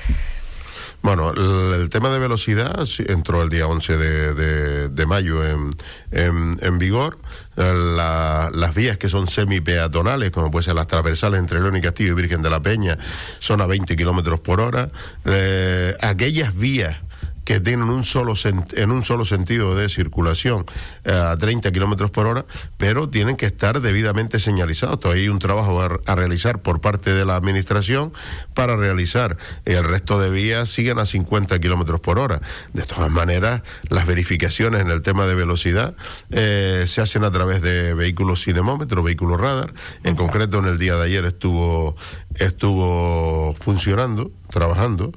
Bueno, 1.04 1.32
el, 1.32 1.90
tema 1.90 2.10
de 2.12 2.18
velocidad 2.18 2.88
entró 3.08 3.44
el 3.44 3.50
día 3.50 3.68
11 3.68 3.98
de, 3.98 5.06
mayo 5.06 5.46
en, 5.46 5.76
en, 6.12 6.80
vigor. 6.80 7.18
las 7.58 8.74
vías 8.74 8.98
que 8.98 9.10
son 9.10 9.28
semi-peatonales, 9.28 10.32
como 10.32 10.50
puede 10.50 10.64
ser 10.64 10.76
las 10.76 10.88
transversales 10.88 11.42
entre 11.42 11.60
León 11.60 11.76
y 11.76 11.82
Castillo 11.82 12.14
y 12.14 12.16
Virgen 12.16 12.42
de 12.42 12.50
la 12.50 12.62
Peña, 12.62 12.98
son 13.40 13.60
a 13.60 13.68
20 13.68 13.98
kilómetros 13.98 14.40
por 14.40 14.62
hora. 14.62 14.92
Eh, 15.26 15.94
aquellas 16.00 16.56
vías 16.56 17.00
que 17.46 17.60
tienen 17.60 17.90
un 17.90 18.04
solo 18.04 18.34
en 18.44 18.92
un 18.92 19.04
solo 19.04 19.26
sentido 19.26 19.76
de 19.76 19.90
circulación 19.90 20.66
eh, 21.04 21.12
a 21.12 21.38
30 21.38 21.72
kilómetros 21.72 22.12
por 22.12 22.28
hora, 22.28 22.46
pero 22.78 23.10
tienen 23.10 23.36
que 23.36 23.46
estar 23.46 23.82
debidamente 23.82 24.40
señalizados. 24.40 25.00
Todavía 25.00 25.24
hay 25.24 25.30
un 25.30 25.40
trabajo 25.40 25.82
a, 25.82 26.16
realizar 26.16 26.62
por 26.62 26.80
parte 26.80 27.14
de 27.14 27.26
la 27.26 27.36
administración 27.36 28.14
para 28.54 28.76
realizar. 28.76 29.38
El 29.66 29.84
resto 29.84 30.20
de 30.20 30.30
vías 30.30 30.70
siguen 30.70 31.00
a 31.00 31.06
50 31.06 31.60
kilómetros 31.60 32.00
por 32.00 32.20
hora. 32.20 32.42
De 32.74 32.84
todas 32.84 33.12
maneras, 33.12 33.62
las 33.90 34.06
verificaciones 34.06 34.82
en 34.82 34.90
el 34.90 35.02
tema 35.02 35.26
de 35.26 35.36
velocidad 35.36 35.96
eh, 36.30 36.86
se 36.88 37.02
hacen 37.02 37.24
a 37.24 37.32
través 37.32 37.62
de 37.62 37.94
vehículos 37.94 38.44
cinemómetros, 38.44 39.04
vehículos 39.04 39.40
radar. 39.40 39.74
En 40.04 40.16
concreto, 40.16 40.60
en 40.60 40.66
el 40.66 40.78
día 40.78 40.96
de 40.96 41.06
ayer 41.06 41.26
estuvo 41.26 41.96
estuvo 42.36 43.54
funcionando, 43.60 44.32
trabajando 44.50 45.12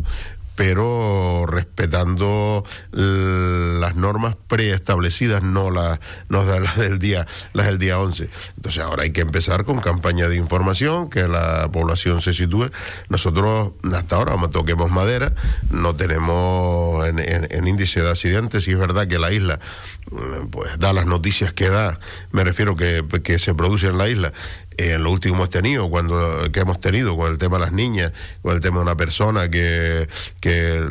pero 0.56 1.44
respetando 1.46 2.64
las 2.90 3.94
normas 3.94 4.36
preestablecidas, 4.48 5.42
no 5.42 5.70
las, 5.70 6.00
no 6.28 6.44
las 6.44 6.76
del 6.76 6.98
día, 6.98 7.26
las 7.52 7.66
del 7.66 7.78
día 7.78 8.00
11. 8.00 8.28
Entonces 8.56 8.82
ahora 8.82 9.04
hay 9.04 9.12
que 9.12 9.20
empezar 9.20 9.64
con 9.64 9.80
campaña 9.80 10.28
de 10.28 10.36
información, 10.36 11.10
que 11.10 11.28
la 11.28 11.68
población 11.70 12.22
se 12.22 12.32
sitúe. 12.32 12.70
Nosotros 13.10 13.72
hasta 13.94 14.16
ahora, 14.16 14.32
como 14.32 14.50
toquemos 14.50 14.90
madera, 14.90 15.34
no 15.70 15.94
tenemos 15.94 17.06
en, 17.06 17.66
índice 17.66 18.00
de 18.00 18.10
accidentes, 18.10 18.66
y 18.66 18.72
es 18.72 18.78
verdad 18.78 19.06
que 19.06 19.18
la 19.18 19.32
isla 19.32 19.60
mm, 20.10 20.46
pues 20.46 20.78
da 20.78 20.94
las 20.94 21.06
noticias 21.06 21.52
que 21.52 21.68
da, 21.68 22.00
me 22.32 22.44
refiero 22.44 22.76
que, 22.76 23.04
que 23.22 23.38
se 23.38 23.54
produce 23.54 23.88
en 23.88 23.98
la 23.98 24.08
isla, 24.08 24.32
en 24.78 25.02
lo 25.02 25.11
último 25.11 25.37
hemos 25.37 25.50
tenido, 25.50 25.88
cuando, 25.88 26.50
que 26.52 26.61
hemos 26.61 26.80
tenido 26.80 27.16
con 27.16 27.33
el 27.33 27.38
tema 27.38 27.59
de 27.59 27.64
las 27.64 27.73
niñas, 27.73 28.12
con 28.42 28.54
el 28.54 28.61
tema 28.61 28.76
de 28.76 28.83
una 28.83 28.97
persona 28.97 29.49
que, 29.50 30.09
que 30.40 30.87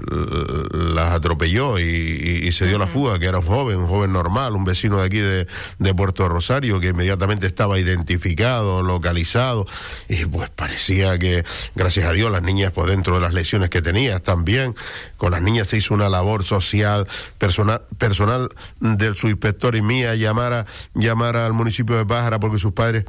las 0.72 1.12
atropelló 1.12 1.80
y, 1.80 2.52
se 2.52 2.68
dio 2.68 2.78
la 2.78 2.88
fuga, 2.88 3.20
que 3.20 3.26
era 3.26 3.40
un 3.40 3.46
joven, 3.46 3.78
un 3.78 3.88
joven 3.88 4.14
normal, 4.14 4.56
un 4.56 4.64
vecino 4.64 5.00
de 5.00 5.06
aquí 5.06 5.18
de, 5.18 5.46
de 5.78 5.94
Puerto 5.94 6.30
Rosario, 6.30 6.80
que 6.80 6.88
inmediatamente 6.88 7.48
estaba 7.48 7.78
identificado, 7.78 8.82
localizado, 8.82 9.68
y 10.08 10.26
pues 10.26 10.50
parecía 10.50 11.20
que, 11.20 11.44
gracias 11.76 12.06
a 12.06 12.14
Dios, 12.14 12.32
las 12.32 12.44
niñas, 12.44 12.72
pues 12.72 12.88
dentro 12.88 13.16
de 13.16 13.22
las 13.22 13.34
lesiones 13.34 13.70
que 13.70 13.82
tenía, 13.82 14.20
también, 14.20 14.74
con 15.18 15.32
las 15.32 15.42
niñas 15.42 15.68
se 15.68 15.78
hizo 15.78 15.94
una 15.94 16.08
labor 16.08 16.44
social, 16.44 17.08
personal, 17.38 17.82
personal 17.98 18.50
del 18.80 19.16
subinspector 19.16 19.76
y 19.76 19.82
mía, 19.82 20.16
llamar, 20.16 20.54
a, 20.54 20.66
llamar 20.94 21.36
al 21.36 21.54
municipio 21.54 21.98
de 21.98 22.06
Pájara 22.06 22.40
porque 22.40 22.60
sus 22.60 22.72
padres 22.72 23.06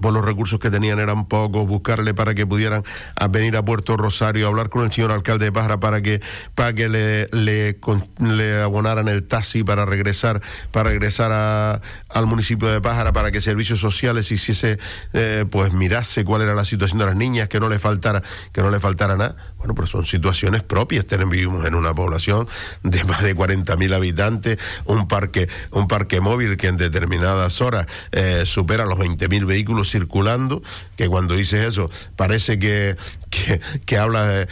por 0.00 0.12
los 0.12 0.24
recursos 0.24 0.60
que 0.60 0.70
tenían 0.70 1.00
eran 1.00 1.26
pocos, 1.26 1.66
buscarle 1.66 2.14
para 2.14 2.34
que 2.34 2.46
pudieran 2.46 2.84
venir 3.30 3.56
a 3.56 3.64
Puerto 3.64 3.96
Rosario, 3.96 4.46
hablar 4.46 4.70
con 4.70 4.84
el 4.84 4.92
señor 4.92 5.10
alcalde 5.10 5.46
de 5.46 5.52
Pájara 5.52 5.80
para 5.80 6.00
que, 6.00 6.20
para 6.54 6.72
que 6.72 6.88
le, 6.88 7.28
le, 7.32 8.62
abonaran 8.62 9.08
el 9.08 9.24
taxi 9.24 9.64
para 9.64 9.84
regresar, 9.86 10.40
para 10.70 10.90
regresar 10.90 11.32
a, 11.32 11.80
al 12.08 12.26
municipio 12.26 12.68
de 12.68 12.80
Pájara, 12.80 13.12
para 13.12 13.32
que 13.32 13.40
servicios 13.40 13.80
sociales 13.80 14.30
hiciese, 14.30 14.78
eh, 15.12 15.44
pues 15.50 15.72
mirase 15.72 16.24
cuál 16.24 16.42
era 16.42 16.54
la 16.54 16.64
situación 16.64 16.98
de 17.00 17.06
las 17.06 17.16
niñas, 17.16 17.48
que 17.48 17.58
no 17.58 17.68
le 17.68 17.78
faltara, 17.78 18.22
que 18.52 18.62
no 18.62 18.70
le 18.70 18.78
faltara 18.78 19.16
nada. 19.16 19.36
Bueno, 19.58 19.74
pero 19.74 19.86
son 19.86 20.06
situaciones 20.06 20.62
propias. 20.62 21.04
Tenemos, 21.04 21.32
vivimos 21.32 21.64
en 21.66 21.74
una 21.74 21.94
población 21.94 22.48
de 22.82 23.04
más 23.10 23.22
de 23.22 23.36
40.000 23.36 23.94
habitantes, 23.94 24.58
un 24.84 25.08
parque, 25.08 25.48
un 25.72 25.88
parque 25.88 26.20
móvil 26.20 26.56
que 26.56 26.68
en 26.68 26.76
determinadas 26.76 27.60
horas 27.60 27.86
eh, 28.12 28.44
supera 28.46 28.86
los 28.86 28.98
20.000 28.98 29.44
vehículos 29.44 29.79
circulando, 29.84 30.62
que 30.96 31.08
cuando 31.08 31.34
dices 31.34 31.66
eso 31.66 31.90
parece 32.16 32.58
que, 32.58 32.96
que, 33.30 33.98
habla 33.98 34.46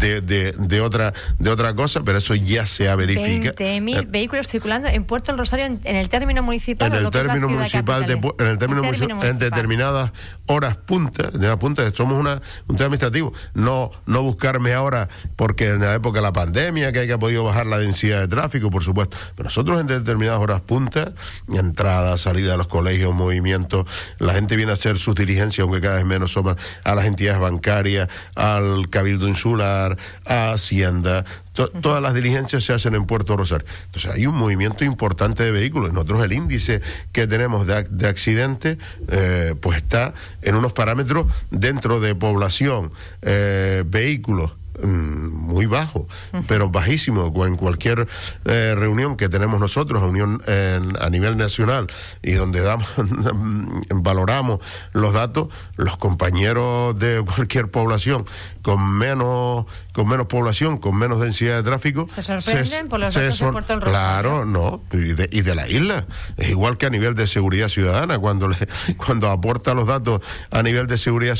de, 0.00 0.20
de, 0.20 0.80
otra, 0.80 1.12
de 1.38 1.50
otra 1.50 1.74
cosa, 1.74 2.02
pero 2.02 2.18
eso 2.18 2.34
ya 2.34 2.66
se 2.66 2.88
ha 2.88 2.96
verificado. 2.96 3.54
20.000 3.54 4.02
eh, 4.02 4.06
vehículos 4.08 4.48
circulando 4.48 4.88
en 4.88 5.04
Puerto 5.04 5.32
del 5.32 5.38
Rosario 5.38 5.66
en, 5.66 5.80
el 5.84 6.08
término 6.08 6.42
municipal. 6.42 6.92
En 6.92 7.04
el 7.04 7.10
término 7.10 7.48
municipal, 7.48 8.06
de, 8.06 8.14
en 8.14 8.46
el 8.46 8.58
término, 8.58 8.82
municipal, 8.82 9.26
en 9.26 9.38
determinadas 9.38 10.12
horas 10.46 10.76
puntas, 10.76 11.32
de 11.32 11.46
una 11.46 11.56
punta, 11.56 11.90
somos 11.92 12.18
una, 12.18 12.40
un 12.66 12.76
tema 12.76 12.86
administrativo. 12.86 13.32
No, 13.54 13.90
no 14.06 14.22
buscarme 14.22 14.72
ahora, 14.72 15.08
porque 15.36 15.70
en 15.70 15.80
la 15.80 15.94
época 15.94 16.18
de 16.18 16.22
la 16.22 16.32
pandemia, 16.32 16.92
que 16.92 17.00
hay 17.00 17.06
que 17.06 17.12
ha 17.12 17.18
podido 17.18 17.44
bajar 17.44 17.66
la 17.66 17.78
densidad 17.78 18.20
de 18.20 18.28
tráfico, 18.28 18.70
por 18.70 18.82
supuesto. 18.82 19.16
Pero 19.36 19.44
nosotros 19.44 19.80
en 19.80 19.86
determinadas 19.86 20.40
horas 20.40 20.60
puntas, 20.62 21.10
entrada, 21.52 22.16
salida 22.16 22.52
de 22.52 22.58
los 22.58 22.68
colegios, 22.68 23.14
movimientos, 23.14 23.86
la 24.18 24.32
gente 24.34 24.56
viene 24.56 24.72
a 24.72 24.74
hacer 24.74 24.98
sus 24.98 25.14
diligencias, 25.14 25.64
aunque 25.64 25.80
cada 25.80 25.96
vez 25.96 26.04
menos 26.04 26.32
son 26.32 26.56
a 26.84 26.94
las 26.94 27.04
entidades 27.04 27.40
bancarias, 27.40 28.08
al 28.34 28.88
Cabildo 28.90 29.28
Insular, 29.28 29.96
a 30.24 30.52
Hacienda, 30.52 31.24
todas 31.52 32.02
las 32.02 32.14
diligencias 32.14 32.64
se 32.64 32.72
hacen 32.72 32.94
en 32.94 33.06
Puerto 33.06 33.36
Rosario. 33.36 33.66
Entonces 33.86 34.12
hay 34.12 34.26
un 34.26 34.36
movimiento 34.36 34.84
importante 34.84 35.44
de 35.44 35.50
vehículos. 35.50 35.92
Nosotros 35.92 36.24
el 36.24 36.32
índice 36.32 36.80
que 37.12 37.26
tenemos 37.26 37.66
de, 37.66 37.84
de 37.84 38.08
accidentes 38.08 38.78
eh, 39.08 39.54
pues 39.60 39.78
está 39.78 40.14
en 40.42 40.56
unos 40.56 40.72
parámetros 40.72 41.26
dentro 41.50 42.00
de 42.00 42.14
población, 42.14 42.92
eh, 43.22 43.84
vehículos 43.86 44.52
muy 44.82 45.66
bajo, 45.66 46.08
pero 46.46 46.70
bajísimo. 46.70 47.32
En 47.46 47.56
cualquier 47.56 48.08
eh, 48.44 48.74
reunión 48.76 49.16
que 49.16 49.28
tenemos 49.28 49.60
nosotros, 49.60 50.02
reunión 50.02 50.42
a 50.46 51.10
nivel 51.10 51.36
nacional 51.36 51.86
y 52.22 52.32
donde 52.32 52.60
damos, 52.60 52.88
valoramos 53.90 54.60
los 54.92 55.12
datos, 55.12 55.48
los 55.76 55.96
compañeros 55.96 56.98
de 56.98 57.22
cualquier 57.24 57.70
población 57.70 58.24
con 58.64 58.96
menos 58.96 59.66
con 59.92 60.08
menos 60.08 60.26
población, 60.26 60.78
con 60.78 60.96
menos 60.96 61.20
densidad 61.20 61.56
de 61.56 61.62
tráfico. 61.62 62.06
¿Se 62.08 62.22
sorprenden 62.22 62.88
por 62.88 62.98
los 62.98 63.14
datos 63.14 63.38
de 63.38 63.52
Puerto 63.52 63.74
Rosario? 63.74 63.92
Claro, 63.92 64.44
no, 64.44 64.82
y 64.90 65.12
de, 65.12 65.28
y 65.30 65.42
de, 65.42 65.54
la 65.54 65.68
isla. 65.68 66.06
Es 66.36 66.48
igual 66.48 66.78
que 66.78 66.86
a 66.86 66.90
nivel 66.90 67.14
de 67.14 67.28
seguridad 67.28 67.68
ciudadana, 67.68 68.18
cuando, 68.18 68.48
le, 68.48 68.56
cuando 68.96 69.30
aporta 69.30 69.72
los 69.74 69.86
datos 69.86 70.20
a 70.50 70.62
nivel 70.62 70.88
de 70.88 70.98
seguridad 70.98 71.36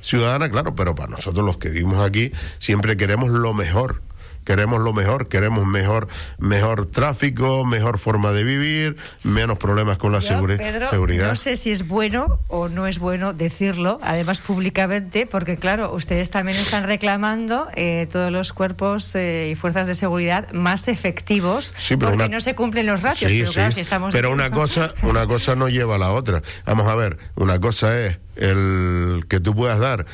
ciudadana, 0.00 0.50
claro, 0.50 0.74
pero 0.74 0.96
para 0.96 1.12
nosotros 1.12 1.44
los 1.44 1.58
que 1.58 1.68
vivimos 1.68 2.04
aquí 2.04 2.32
siempre 2.58 2.96
queremos 2.96 3.30
lo 3.30 3.54
mejor 3.54 4.02
queremos 4.46 4.80
lo 4.80 4.94
mejor, 4.94 5.28
queremos 5.28 5.66
mejor, 5.66 6.08
mejor 6.38 6.86
tráfico, 6.86 7.64
mejor 7.64 7.98
forma 7.98 8.32
de 8.32 8.44
vivir, 8.44 8.96
menos 9.24 9.58
problemas 9.58 9.98
con 9.98 10.12
la 10.12 10.20
seguridad. 10.22 11.28
No 11.28 11.36
sé 11.36 11.56
si 11.56 11.72
es 11.72 11.86
bueno 11.86 12.38
o 12.46 12.68
no 12.68 12.86
es 12.86 12.98
bueno 12.98 13.32
decirlo, 13.32 13.98
además 14.02 14.40
públicamente, 14.40 15.26
porque 15.26 15.56
claro, 15.56 15.92
ustedes 15.92 16.30
también 16.30 16.56
están 16.56 16.84
reclamando 16.84 17.66
eh, 17.74 18.06
todos 18.10 18.30
los 18.30 18.52
cuerpos 18.52 19.14
eh, 19.16 19.50
y 19.50 19.56
fuerzas 19.56 19.88
de 19.88 19.96
seguridad 19.96 20.50
más 20.52 20.86
efectivos, 20.86 21.74
porque 21.98 22.28
no 22.28 22.40
se 22.40 22.54
cumplen 22.54 22.86
los 22.86 23.02
ratios. 23.02 23.32
pero 23.32 23.52
claro, 23.52 23.72
si 23.72 23.80
estamos 23.80 24.14
pero 24.14 24.30
una 24.30 24.50
cosa, 24.50 24.94
una 25.02 25.26
cosa 25.26 25.56
no 25.56 25.68
lleva 25.68 25.96
a 25.96 25.98
la 25.98 26.12
otra. 26.12 26.42
Vamos 26.64 26.86
a 26.86 26.94
ver, 26.94 27.18
una 27.34 27.58
cosa 27.58 28.00
es 28.00 28.18
el 28.36 29.24
que 29.28 29.40
tú 29.40 29.56
puedas 29.56 29.80
dar 29.80 30.06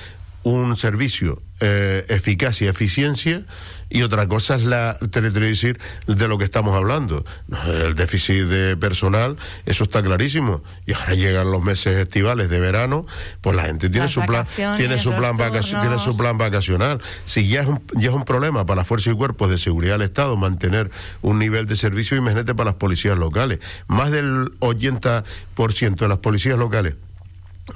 un 0.44 0.76
servicio 0.76 1.42
eh, 1.61 2.04
eficacia 2.08 2.66
y 2.66 2.68
eficiencia 2.68 3.44
y 3.92 4.02
otra 4.02 4.26
cosa 4.26 4.54
es 4.54 4.64
la, 4.64 4.96
decir, 5.00 5.78
de 6.06 6.26
lo 6.26 6.38
que 6.38 6.44
estamos 6.44 6.75
hablando. 6.75 7.26
El 7.66 7.94
déficit 7.94 8.46
de 8.46 8.75
personal, 8.75 9.37
eso 9.66 9.84
está 9.84 10.02
clarísimo. 10.02 10.62
Y 10.87 10.94
ahora 10.94 11.14
llegan 11.14 11.50
los 11.50 11.62
meses 11.62 11.99
estivales 11.99 12.49
de 12.49 12.58
verano, 12.58 13.06
pues 13.42 13.54
la 13.54 13.64
gente 13.64 13.90
tiene 13.90 14.08
su 14.08 14.22
plan, 14.22 14.46
tiene 14.78 14.99
su 14.99 15.14
plan, 15.14 15.37
tiene 15.37 15.99
su 15.99 16.16
plan 16.16 16.38
vacacional. 16.38 17.02
Si 17.26 17.46
ya 17.46 17.61
es, 17.61 17.68
un, 17.68 17.82
ya 17.94 18.08
es 18.08 18.16
un 18.16 18.25
problema 18.25 18.64
para 18.64 18.78
las 18.78 18.88
fuerzas 18.88 19.12
y 19.12 19.16
cuerpos 19.16 19.50
de 19.50 19.58
seguridad 19.58 19.94
del 19.94 20.02
Estado 20.02 20.37
mantener 20.37 20.90
un 21.20 21.38
nivel 21.38 21.66
de 21.66 21.76
servicio, 21.76 22.16
imagínate 22.16 22.54
para 22.54 22.70
las 22.70 22.78
policías 22.78 23.18
locales. 23.18 23.58
Más 23.88 24.11
del 24.11 24.58
80% 24.61 25.96
de 25.96 26.08
las 26.08 26.18
policías 26.18 26.58
locales 26.58 26.94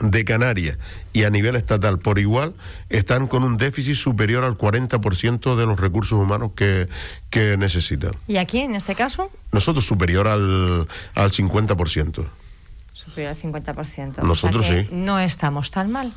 de 0.01 0.25
Canarias 0.25 0.79
y 1.13 1.25
a 1.25 1.31
nivel 1.31 1.57
estatal 1.57 1.99
por 1.99 2.19
igual 2.19 2.55
están 2.89 3.29
con 3.29 3.45
un 3.45 3.57
déficit 3.57 3.95
superior 3.95 4.45
al 4.45 4.59
40% 4.59 5.57
de 5.57 5.67
los 5.67 5.79
recursos 5.79 6.19
humanos 6.19 6.53
que, 6.57 6.89
que 7.31 7.57
necesitan. 7.57 8.13
¿Y 8.27 8.37
aquí 8.37 8.61
en 8.61 8.75
este 8.75 8.95
caso? 8.95 9.31
Nosotros 9.53 9.87
superior 9.87 10.27
al, 10.27 10.89
al 11.15 11.31
50%. 11.31 12.27
Superior 12.93 13.31
al 13.31 13.39
50%. 13.39 14.23
Nosotros 14.23 14.67
sí. 14.67 14.89
No 14.91 15.19
estamos 15.21 15.71
tan 15.71 15.91
mal. 15.91 16.13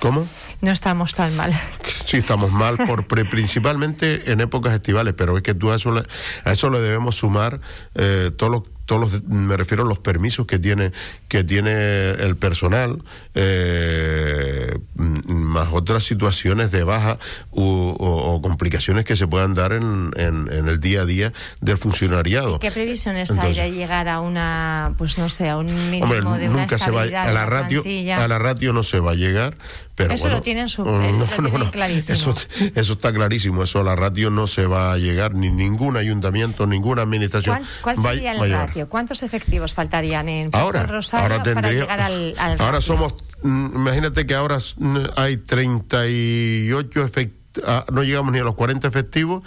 ¿Cómo? 0.00 0.26
No 0.60 0.70
estamos 0.70 1.14
tan 1.14 1.36
mal. 1.36 1.52
Sí, 2.04 2.18
estamos 2.18 2.52
mal 2.52 2.76
por 2.86 3.06
principalmente 3.06 4.30
en 4.30 4.42
épocas 4.42 4.74
estivales, 4.74 5.14
pero 5.16 5.38
es 5.38 5.42
que 5.42 5.54
tú 5.54 5.72
a 5.72 5.76
eso 5.76 5.90
le, 5.90 6.02
a 6.44 6.52
eso 6.52 6.68
le 6.68 6.78
debemos 6.80 7.16
sumar 7.16 7.60
eh, 7.94 8.30
todos 8.36 8.52
los 8.52 8.62
todos 8.86 9.00
los, 9.00 9.24
me 9.24 9.56
refiero 9.56 9.84
a 9.84 9.86
los 9.86 9.98
permisos 9.98 10.46
que 10.46 10.58
tiene 10.58 10.92
que 11.28 11.44
tiene 11.44 12.10
el 12.10 12.36
personal 12.36 13.02
eh, 13.34 14.78
más 14.94 15.68
otras 15.72 16.04
situaciones 16.04 16.70
de 16.70 16.84
baja 16.84 17.18
o, 17.50 18.40
complicaciones 18.42 19.04
que 19.04 19.16
se 19.16 19.26
puedan 19.26 19.54
dar 19.54 19.72
en, 19.72 20.10
en, 20.16 20.68
el 20.68 20.80
día 20.80 21.02
a 21.02 21.06
día 21.06 21.32
del 21.60 21.78
funcionariado. 21.78 22.58
¿qué 22.58 22.70
previsiones 22.70 23.30
hay 23.30 23.54
de 23.54 23.70
llegar 23.72 24.08
a 24.08 24.20
una 24.20 24.94
pues 24.98 25.18
no 25.18 25.28
sé 25.28 25.48
a 25.48 25.56
un 25.56 25.90
mínimo 25.90 26.36
de 26.36 26.48
nunca 26.48 26.78
se 26.78 26.90
va 26.90 27.02
a 27.02 27.06
la 27.06 27.46
ratio 27.46 27.82
a 28.16 28.28
la 28.28 28.38
ratio 28.38 28.72
no 28.72 28.82
se 28.82 29.00
va 29.00 29.12
a 29.12 29.14
llegar 29.14 29.56
pero 29.94 30.14
eso 30.14 30.28
lo 30.28 30.42
tienen, 30.42 30.68
su, 30.68 30.84
no, 30.84 31.70
clarísimo. 31.70 32.14
Eso, 32.14 32.34
eso, 32.74 32.92
está 32.94 33.12
clarísimo. 33.12 33.62
Eso 33.62 33.80
a 33.80 33.84
la 33.84 33.94
ratio 33.94 34.28
no 34.30 34.46
se 34.46 34.66
va 34.66 34.92
a 34.92 34.98
llegar, 34.98 35.34
ni 35.34 35.50
ningún 35.50 35.96
ayuntamiento, 35.96 36.66
ninguna 36.66 37.02
administración. 37.02 37.60
¿Cuál, 37.80 37.98
sería 37.98 38.32
el 38.32 38.50
ratio? 38.50 38.88
¿Cuántos 38.88 39.22
efectivos 39.22 39.72
faltarían 39.72 40.28
en 40.28 40.50
ahora, 40.52 40.84
Rosario 40.86 41.36
ahora 41.36 41.54
para 41.54 41.70
llegar 41.70 42.00
al, 42.00 42.34
Ahora 42.58 42.80
somos, 42.80 43.14
mm, 43.42 43.76
imagínate 43.76 44.26
que 44.26 44.34
ahora 44.34 44.58
hay 45.16 45.36
38 45.36 47.04
efectivos 47.04 47.43
No 47.92 48.02
llegamos 48.02 48.32
ni 48.32 48.38
a 48.38 48.44
los 48.44 48.54
40 48.54 48.88
efectivos 48.88 49.42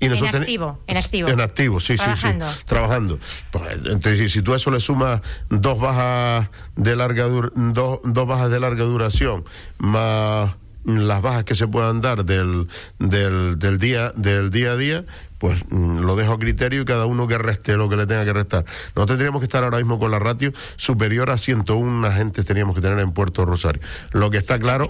y 0.00 0.08
nosotros 0.08 0.34
en 0.34 0.40
activo, 0.40 0.78
en 0.86 0.96
activo. 0.96 1.28
En 1.28 1.40
activo, 1.40 1.80
sí, 1.80 1.96
sí, 1.96 2.10
sí. 2.16 2.28
Trabajando. 2.64 3.18
Pues, 3.50 3.72
entonces, 3.72 4.32
si 4.32 4.42
tú 4.42 4.52
a 4.52 4.56
eso 4.56 4.70
le 4.70 4.80
sumas 4.80 5.20
dos 5.48 5.78
bajas 5.78 6.48
de 6.76 6.96
larga 6.96 7.24
dos, 7.24 8.00
dos 8.02 8.26
bajas 8.26 8.50
de 8.50 8.60
larga 8.60 8.84
duración 8.84 9.44
más 9.78 10.50
las 10.84 11.22
bajas 11.22 11.44
que 11.44 11.54
se 11.54 11.68
puedan 11.68 12.00
dar 12.00 12.24
del, 12.24 12.68
del, 12.98 13.58
del 13.58 13.78
día 13.78 14.12
del 14.16 14.50
día 14.50 14.72
a 14.72 14.76
día 14.76 15.04
pues 15.42 15.58
mm, 15.70 16.02
lo 16.02 16.14
dejo 16.14 16.34
a 16.34 16.38
criterio 16.38 16.82
y 16.82 16.84
cada 16.84 17.04
uno 17.04 17.26
que 17.26 17.36
reste 17.36 17.76
lo 17.76 17.88
que 17.88 17.96
le 17.96 18.06
tenga 18.06 18.24
que 18.24 18.32
restar. 18.32 18.64
No 18.94 19.06
tendríamos 19.06 19.40
que 19.40 19.46
estar 19.46 19.64
ahora 19.64 19.78
mismo 19.78 19.98
con 19.98 20.12
la 20.12 20.20
ratio 20.20 20.52
superior 20.76 21.30
a 21.30 21.36
101 21.36 22.06
agentes 22.06 22.46
teníamos 22.46 22.76
que 22.76 22.80
tener 22.80 23.00
en 23.00 23.10
Puerto 23.10 23.44
Rosario. 23.44 23.82
Lo 24.12 24.30
que 24.30 24.36
está 24.38 24.60
claro, 24.60 24.88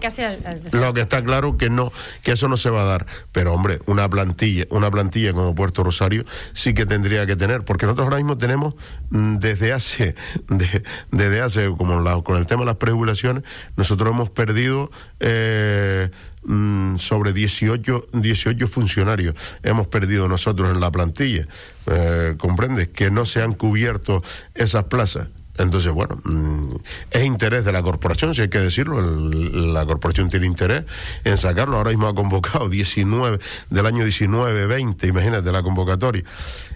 lo 0.72 0.92
que 0.92 1.00
está 1.00 1.24
claro 1.24 1.56
que 1.56 1.70
no, 1.70 1.90
que 2.22 2.32
eso 2.32 2.48
no 2.48 2.58
se 2.58 2.68
va 2.68 2.82
a 2.82 2.84
dar. 2.84 3.06
Pero 3.32 3.54
hombre, 3.54 3.78
una 3.86 4.10
plantilla, 4.10 4.66
una 4.68 4.90
plantilla 4.90 5.32
como 5.32 5.54
Puerto 5.54 5.84
Rosario 5.84 6.26
sí 6.52 6.74
que 6.74 6.84
tendría 6.84 7.24
que 7.24 7.34
tener, 7.34 7.64
porque 7.64 7.86
nosotros 7.86 8.04
ahora 8.04 8.18
mismo 8.18 8.36
tenemos 8.36 8.74
mm, 9.08 9.36
desde 9.36 9.72
hace, 9.72 10.16
desde 11.10 11.40
hace 11.40 11.74
como 11.78 12.22
con 12.22 12.36
el 12.36 12.44
tema 12.44 12.60
de 12.60 12.66
las 12.66 12.76
prejubilaciones, 12.76 13.42
nosotros 13.76 14.10
hemos 14.10 14.28
perdido 14.28 14.90
eh, 15.18 16.10
Mm, 16.44 16.96
sobre 16.96 17.32
18, 17.32 18.08
18 18.12 18.66
funcionarios 18.66 19.36
hemos 19.62 19.86
perdido 19.86 20.26
nosotros 20.26 20.70
en 20.72 20.80
la 20.80 20.90
plantilla. 20.90 21.46
Eh, 21.86 22.34
¿Comprendes? 22.36 22.88
Que 22.88 23.10
no 23.10 23.24
se 23.26 23.42
han 23.42 23.54
cubierto 23.54 24.22
esas 24.54 24.84
plazas. 24.84 25.28
Entonces, 25.58 25.92
bueno, 25.92 26.18
mm, 26.24 26.76
es 27.10 27.24
interés 27.24 27.64
de 27.64 27.72
la 27.72 27.82
corporación, 27.82 28.34
si 28.34 28.42
hay 28.42 28.48
que 28.48 28.58
decirlo. 28.58 29.00
la 29.02 29.84
corporación 29.84 30.28
tiene 30.28 30.46
interés 30.46 30.84
en 31.24 31.36
sacarlo. 31.36 31.76
Ahora 31.76 31.90
mismo 31.90 32.08
ha 32.08 32.14
convocado 32.14 32.68
19, 32.68 33.38
del 33.70 33.86
año 33.86 34.04
19, 34.04 34.66
20, 34.66 35.06
imagínate 35.06 35.52
la 35.52 35.62
convocatoria. 35.62 36.24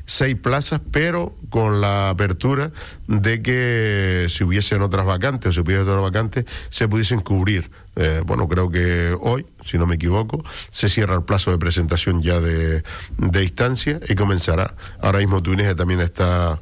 Seis 0.09 0.37
plazas, 0.37 0.81
pero 0.93 1.35
con 1.51 1.81
la 1.81 2.11
apertura 2.11 2.71
de 3.09 3.43
que 3.43 4.27
si 4.31 4.45
hubiesen 4.45 4.83
otras 4.83 5.05
vacantes 5.05 5.49
o 5.49 5.53
si 5.53 5.61
hubiesen 5.61 5.89
otras 5.89 6.03
vacantes, 6.03 6.45
se 6.71 6.87
pudiesen 6.87 7.21
cubrir. 7.21 7.71
Eh, 7.97 8.23
bueno, 8.25 8.47
creo 8.47 8.71
que 8.71 9.17
hoy, 9.21 9.47
si 9.65 9.79
no 9.79 9.87
me 9.87 9.97
equivoco, 9.97 10.45
se 10.71 10.89
cierra 10.89 11.15
el 11.15 11.25
plazo 11.25 11.51
de 11.51 11.59
presentación 11.59 12.23
ya 12.23 12.39
de, 12.39 12.85
de 13.17 13.43
instancia 13.43 13.99
y 14.09 14.15
comenzará. 14.15 14.77
Ahora 15.01 15.19
mismo 15.19 15.43
Túnez 15.43 15.75
también 15.75 16.01
está 16.01 16.61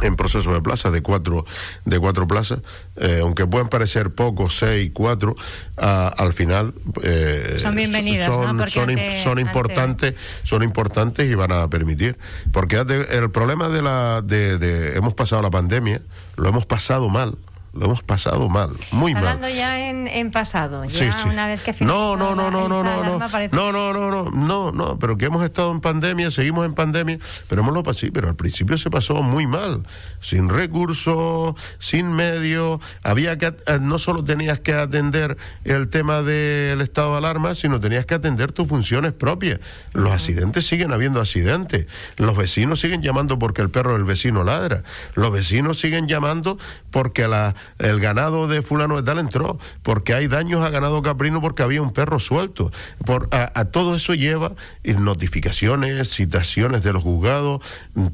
en 0.00 0.16
proceso 0.16 0.52
de 0.52 0.62
plazas, 0.62 0.92
de 0.92 1.02
cuatro, 1.02 1.44
de 1.84 1.98
cuatro 1.98 2.26
plazas, 2.26 2.60
eh, 2.96 3.20
aunque 3.22 3.46
puedan 3.46 3.68
parecer 3.68 4.14
pocos, 4.14 4.56
seis, 4.58 4.90
cuatro, 4.92 5.36
al 5.76 6.32
final 6.32 6.74
eh, 7.02 7.58
son 7.60 7.74
bienvenidas, 7.74 8.26
son, 8.26 8.68
son, 8.68 9.38
importantes, 9.38 10.14
son 10.44 10.62
importantes 10.62 11.30
y 11.30 11.34
van 11.34 11.52
a 11.52 11.68
permitir. 11.68 12.18
Porque 12.52 12.76
el 12.76 13.30
problema 13.30 13.68
de 13.68 13.82
la, 13.82 14.22
de, 14.22 14.58
de, 14.58 14.96
hemos 14.96 15.14
pasado 15.14 15.42
la 15.42 15.50
pandemia, 15.50 16.00
lo 16.36 16.48
hemos 16.48 16.66
pasado 16.66 17.08
mal 17.08 17.36
lo 17.74 17.86
hemos 17.86 18.02
pasado 18.02 18.48
mal, 18.48 18.70
muy 18.90 19.14
mal. 19.14 19.26
Hablando 19.26 19.48
ya 19.48 19.88
en, 19.88 20.30
pasado, 20.30 20.84
ya 20.84 21.24
una 21.26 21.46
vez 21.46 21.62
que 21.62 21.74
no, 21.84 22.16
no, 22.16 22.34
no, 22.34 22.50
no, 22.50 22.68
no, 22.68 22.82
no, 22.82 23.02
no, 23.02 23.18
no, 23.18 23.72
no, 23.72 23.92
no, 23.92 24.10
no, 24.10 24.30
no, 24.30 24.72
no, 24.72 24.98
pero 24.98 25.16
que 25.16 25.26
hemos 25.26 25.44
estado 25.44 25.72
en 25.72 25.80
pandemia, 25.80 26.30
seguimos 26.30 26.66
en 26.66 26.74
pandemia, 26.74 27.18
pero 27.48 27.62
hemos 27.62 27.72
lo 27.72 27.82
pasado, 27.82 28.12
pero 28.12 28.28
al 28.28 28.36
principio 28.36 28.76
se 28.76 28.90
pasó 28.90 29.22
muy 29.22 29.46
mal, 29.46 29.86
sin 30.20 30.50
recursos, 30.50 31.54
sin 31.78 32.12
medios, 32.12 32.80
había 33.02 33.38
que, 33.38 33.46
eh, 33.46 33.78
no 33.80 33.98
solo 33.98 34.22
tenías 34.22 34.60
que 34.60 34.74
atender 34.74 35.38
el 35.64 35.88
tema 35.88 36.22
del 36.22 36.80
estado 36.82 37.12
de 37.12 37.18
alarma, 37.18 37.54
sino 37.54 37.80
tenías 37.80 38.04
que 38.04 38.14
atender 38.14 38.52
tus 38.52 38.68
funciones 38.68 39.12
propias. 39.12 39.60
Los 39.92 40.12
accidentes 40.12 40.66
siguen 40.66 40.92
habiendo 40.92 41.20
accidentes, 41.20 41.86
los 42.16 42.36
vecinos 42.36 42.80
siguen 42.80 43.02
llamando 43.02 43.38
porque 43.38 43.62
el 43.62 43.70
perro 43.70 43.94
del 43.94 44.04
vecino 44.04 44.44
ladra, 44.44 44.82
los 45.14 45.32
vecinos 45.32 45.80
siguen 45.80 46.06
llamando 46.06 46.58
porque 46.90 47.26
la 47.28 47.54
el 47.78 48.00
ganado 48.00 48.48
de 48.48 48.62
fulano 48.62 48.96
de 48.96 49.02
tal 49.02 49.18
entró, 49.18 49.58
porque 49.82 50.14
hay 50.14 50.26
daños 50.26 50.62
a 50.62 50.70
ganado 50.70 51.02
caprino 51.02 51.40
porque 51.40 51.62
había 51.62 51.82
un 51.82 51.92
perro 51.92 52.18
suelto. 52.18 52.72
Por, 53.04 53.28
a, 53.32 53.64
todo 53.66 53.96
eso 53.96 54.14
lleva 54.14 54.52
notificaciones, 54.84 56.10
citaciones 56.10 56.82
de 56.82 56.92
los 56.92 57.02
juzgados, 57.02 57.60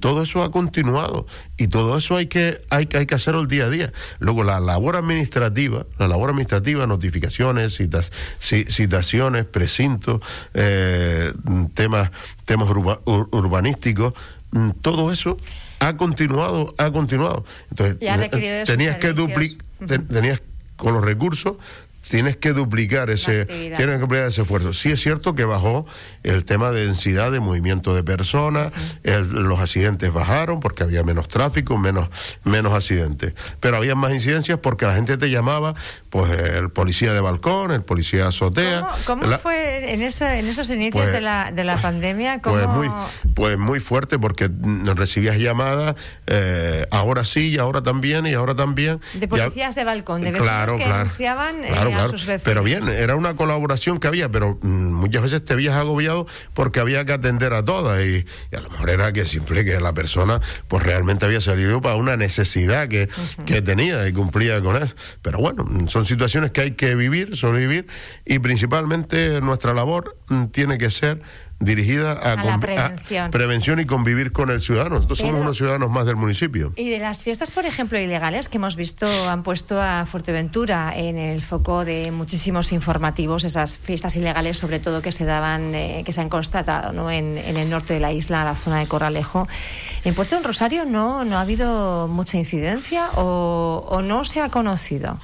todo 0.01 0.23
eso 0.23 0.43
ha 0.43 0.51
continuado 0.51 1.27
y 1.57 1.69
todo 1.69 1.97
eso 1.99 2.17
hay 2.17 2.27
que, 2.27 2.63
hay, 2.71 2.89
hay 2.95 3.07
que 3.07 3.15
hacerlo 3.15 3.41
el 3.41 3.49
día 3.49 3.65
a 3.65 3.71
día. 3.71 3.93
Luego 4.19 4.45
la 4.45 4.61
labor 4.61 4.97
administrativa, 4.97 5.87
la 5.99 6.09
labor 6.09 6.31
administrativa, 6.31 6.87
notificaciones, 6.87 7.75
citas, 7.75 8.11
citaciones, 8.41 9.45
precintos, 9.45 10.21
eh, 10.55 11.33
temas, 11.75 12.11
temas 12.45 12.69
urbanísticos, 12.71 14.15
mm, 14.53 14.71
todo 14.81 15.13
eso 15.13 15.37
ha 15.81 15.97
continuado, 15.97 16.75
ha 16.79 16.91
continuado. 16.91 17.45
Entonces, 17.71 17.97
eh, 18.01 18.65
tenías 18.67 18.97
que 18.99 19.13
duplicar, 19.13 19.67
tenías 20.09 20.43
con 20.77 20.95
los 20.95 21.05
recursos 21.05 21.57
tienes 22.09 22.37
que 22.37 22.53
duplicar 22.53 23.11
ese 23.11 23.47
tienes 23.47 23.77
que 23.77 23.99
duplicar 23.99 24.29
ese 24.29 24.43
esfuerzo. 24.43 24.73
Sí 24.73 24.91
es 24.91 25.01
cierto 25.01 25.35
que 25.35 25.45
bajó 25.45 25.87
el 26.23 26.45
tema 26.45 26.71
de 26.71 26.87
densidad 26.87 27.31
de 27.31 27.41
movimiento 27.41 27.95
de 27.95 28.03
personas, 28.03 28.73
los 29.03 29.61
accidentes 29.61 30.13
bajaron 30.13 30.61
porque 30.61 30.83
había 30.83 31.03
menos 31.05 31.29
tráfico, 31.29 31.77
menos 31.77 32.09
menos 32.45 32.73
accidentes, 32.73 33.35
pero 33.61 33.77
había 33.77 33.95
más 33.95 34.13
incidencias 34.13 34.59
porque 34.59 34.87
la 34.87 34.95
gente 34.95 35.17
te 35.17 35.31
llamaba, 35.31 35.75
pues 36.11 36.31
el 36.31 36.71
policía 36.71 37.13
de 37.13 37.21
balcón, 37.21 37.71
el 37.71 37.83
policía 37.83 38.29
azotea. 38.29 38.87
¿Cómo, 39.07 39.27
fue 39.39 39.93
en, 39.95 40.03
esos 40.03 40.71
inicios 40.71 40.93
pues, 40.93 41.13
de, 41.13 41.21
la, 41.21 41.51
de 41.53 41.65
la 41.65 41.77
pandemia? 41.81 42.41
Pues 42.41 42.67
muy 42.69 42.89
pues 43.35 43.59
muy 43.59 43.81
fuerte 43.81 44.19
porque 44.19 44.51
recibías 44.95 45.39
llamadas 45.39 45.95
eh, 46.27 46.87
ahora 46.91 47.25
sí 47.25 47.51
y 47.51 47.59
ahora 47.59 47.83
también 47.83 48.27
y 48.27 48.35
ahora 48.35 48.55
también. 48.55 49.01
De 49.15 49.29
policías 49.29 49.75
de 49.75 49.85
balcón, 49.85 50.21
de 50.23 50.33
claro, 50.33 50.77
que 50.77 50.85
claro, 50.85 51.11
pero 52.45 52.63
bien, 52.63 52.89
era 52.89 53.17
una 53.17 53.37
colaboración 53.37 53.99
que 53.99 54.09
había, 54.09 54.31
pero 54.31 54.59
mm, 54.63 54.93
muchas 54.93 55.23
veces 55.23 55.45
te 55.45 55.53
habías 55.53 55.75
agobiado 55.75 56.27
porque 56.55 56.81
había 56.81 57.05
que 57.05 57.13
atender 57.13 57.53
a 57.53 57.65
todas 57.65 58.05
y, 58.05 58.25
a 58.55 58.61
lo 58.61 58.71
mejor 58.71 58.91
era 58.91 59.13
que 59.13 59.25
siempre 59.25 59.65
que 59.65 59.81
la 59.81 59.93
persona 59.93 60.41
pues 60.69 60.83
realmente 60.83 61.27
había 61.27 61.41
salido 61.41 61.81
para 61.81 61.97
una 61.97 62.17
necesidad 62.17 62.89
que, 62.89 63.09
que 63.47 63.63
tenía 63.63 64.07
y 64.07 64.13
cumplía 64.13 64.61
con 64.61 64.83
eso. 64.83 64.95
Pero 65.23 65.39
bueno, 65.39 65.67
son 65.89 66.07
situaciones 66.07 66.51
que 66.51 66.61
hay 66.61 66.71
que 66.73 66.95
vivir, 66.95 67.37
sobrevivir 67.37 67.87
y 68.25 68.39
principalmente 68.39 69.41
nuestra 69.41 69.75
labor 69.75 70.17
mm, 70.29 70.47
tiene 70.47 70.79
que 70.79 70.91
ser 70.91 71.21
dirigida 71.61 72.13
a, 72.13 72.37
la 72.37 72.59
prevención. 72.59 73.31
prevención 73.31 73.81
y 73.81 73.87
convivir 73.87 74.33
con 74.33 74.51
el 74.51 74.61
ciudadano. 74.61 74.97
Nosotros 74.97 75.19
somos 75.19 75.41
unos 75.41 75.57
ciudadanos 75.57 75.91
más 75.91 76.07
del 76.07 76.17
municipio. 76.17 76.73
Y 76.77 76.89
de 76.89 76.99
las 76.99 77.25
fiestas, 77.25 77.51
por 77.51 77.67
ejemplo, 77.67 77.99
ilegales 77.99 78.49
que 78.49 78.59
hemos 78.59 78.77
visto, 78.77 79.07
han 79.29 79.43
puesto 79.43 79.81
a 79.81 80.07
Fuerteventura 80.07 80.93
en 80.97 81.19
el 81.19 81.43
foco 81.43 81.85
de 81.85 82.13
muchísimos 82.13 82.73
informativos, 82.73 83.45
esas 83.45 83.77
fiestas 83.77 84.15
ilegales, 84.17 84.57
sobre 84.59 84.79
todo 84.79 85.03
que 85.03 85.11
se 85.11 85.25
daban, 85.25 85.75
eh, 85.75 86.03
que 86.07 86.13
se 86.13 86.21
han 86.21 86.29
constatado 86.29 86.93
¿no? 86.93 87.11
en, 87.11 87.39
el 87.39 87.69
norte 87.69 87.95
de 87.95 88.01
la 88.01 88.13
isla, 88.13 88.45
la 88.45 88.55
zona 88.55 88.79
de 88.79 88.87
Corralejo. 88.87 89.49
En 90.05 90.15
Puerto 90.15 90.37
del 90.37 90.45
Rosario 90.45 90.85
no, 90.85 91.25
no 91.25 91.39
ha 91.39 91.41
habido 91.41 92.07
mucha 92.07 92.39
incidencia 92.39 93.11
o, 93.17 93.85
o 93.89 94.03
no 94.03 94.25
se 94.25 94.41
ha 94.41 94.49
conocido. 94.51 95.19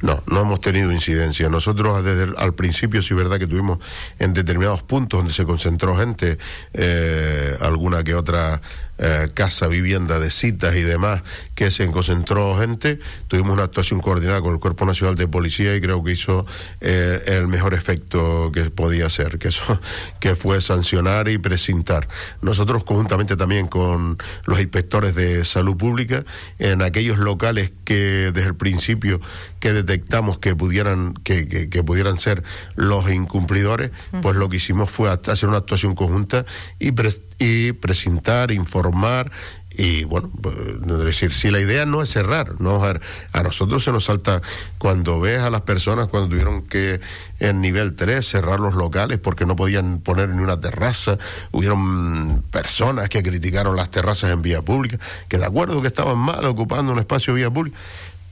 No, 0.00 0.22
no 0.26 0.40
hemos 0.42 0.60
tenido 0.60 0.92
incidencia. 0.92 1.48
Nosotros 1.48 2.04
desde 2.04 2.32
al 2.36 2.54
principio 2.54 3.02
sí 3.02 3.14
es 3.14 3.16
verdad 3.16 3.38
que 3.38 3.46
tuvimos 3.46 3.78
en 4.18 4.32
determinados 4.32 4.82
puntos 4.82 5.18
donde 5.18 5.32
se 5.32 5.44
concentró 5.44 5.96
gente, 5.96 6.38
eh, 6.72 7.56
alguna 7.60 8.04
que 8.04 8.14
otra 8.14 8.60
eh, 8.98 9.28
casa, 9.32 9.68
vivienda 9.68 10.18
de 10.18 10.30
citas 10.30 10.74
y 10.74 10.82
demás, 10.82 11.22
que 11.54 11.70
se 11.70 11.88
concentró 11.90 12.58
gente. 12.58 12.98
Tuvimos 13.28 13.52
una 13.52 13.64
actuación 13.64 14.00
coordinada 14.00 14.40
con 14.40 14.54
el 14.54 14.58
Cuerpo 14.58 14.84
Nacional 14.84 15.14
de 15.14 15.28
Policía 15.28 15.76
y 15.76 15.80
creo 15.80 16.02
que 16.02 16.12
hizo 16.12 16.46
eh, 16.80 17.22
el 17.26 17.46
mejor 17.46 17.74
efecto 17.74 18.50
que 18.52 18.70
podía 18.70 19.06
hacer, 19.06 19.38
que, 19.38 19.48
eso, 19.48 19.80
que 20.20 20.34
fue 20.34 20.60
sancionar 20.60 21.28
y 21.28 21.38
precintar. 21.38 22.08
Nosotros 22.42 22.84
conjuntamente 22.84 23.36
también 23.36 23.68
con 23.68 24.18
los 24.46 24.60
inspectores 24.60 25.14
de 25.14 25.44
salud 25.44 25.76
pública, 25.76 26.24
en 26.58 26.82
aquellos 26.82 27.18
locales 27.18 27.72
que 27.84 28.32
desde 28.32 28.48
el 28.48 28.56
principio 28.56 29.20
que 29.60 29.72
detectamos 29.72 30.38
que 30.38 30.54
pudieran, 30.54 31.14
que, 31.14 31.68
que, 31.68 31.82
pudieran 31.82 32.18
ser 32.18 32.42
los 32.74 33.10
incumplidores, 33.10 33.90
pues 34.22 34.36
lo 34.36 34.48
que 34.48 34.56
hicimos 34.56 34.90
fue 34.90 35.10
hacer 35.10 35.48
una 35.48 35.58
actuación 35.58 35.94
conjunta 35.94 36.44
y 36.78 36.92
y 37.38 37.72
presentar, 37.72 38.50
informar 38.50 39.30
y 39.78 40.02
bueno, 40.02 40.28
pues, 40.42 40.56
es 40.56 40.98
decir, 41.04 41.32
si 41.32 41.52
la 41.52 41.60
idea 41.60 41.86
no 41.86 42.02
es 42.02 42.10
cerrar, 42.10 42.60
no 42.60 42.82
a 42.84 43.42
nosotros 43.44 43.84
se 43.84 43.92
nos 43.92 44.06
salta 44.06 44.42
cuando 44.76 45.20
ves 45.20 45.38
a 45.38 45.50
las 45.50 45.60
personas 45.60 46.08
cuando 46.08 46.28
tuvieron 46.28 46.62
que 46.62 47.00
en 47.38 47.60
nivel 47.60 47.94
3 47.94 48.26
cerrar 48.26 48.58
los 48.58 48.74
locales 48.74 49.20
porque 49.20 49.46
no 49.46 49.54
podían 49.54 50.00
poner 50.00 50.30
ni 50.30 50.42
una 50.42 50.58
terraza, 50.58 51.18
hubieron 51.52 52.42
personas 52.50 53.08
que 53.08 53.22
criticaron 53.22 53.76
las 53.76 53.88
terrazas 53.88 54.32
en 54.32 54.42
vía 54.42 54.62
pública, 54.62 54.98
que 55.28 55.38
de 55.38 55.46
acuerdo 55.46 55.80
que 55.80 55.86
estaban 55.86 56.18
mal 56.18 56.44
ocupando 56.46 56.90
un 56.90 56.98
espacio 56.98 57.34
vía 57.34 57.48
pública, 57.48 57.78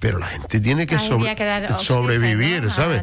pero 0.07 0.21
la 0.21 0.27
gente 0.27 0.61
tiene 0.61 0.87
que, 0.87 1.01
sobrevivir, 1.01 2.71
¿sabes? 2.71 3.03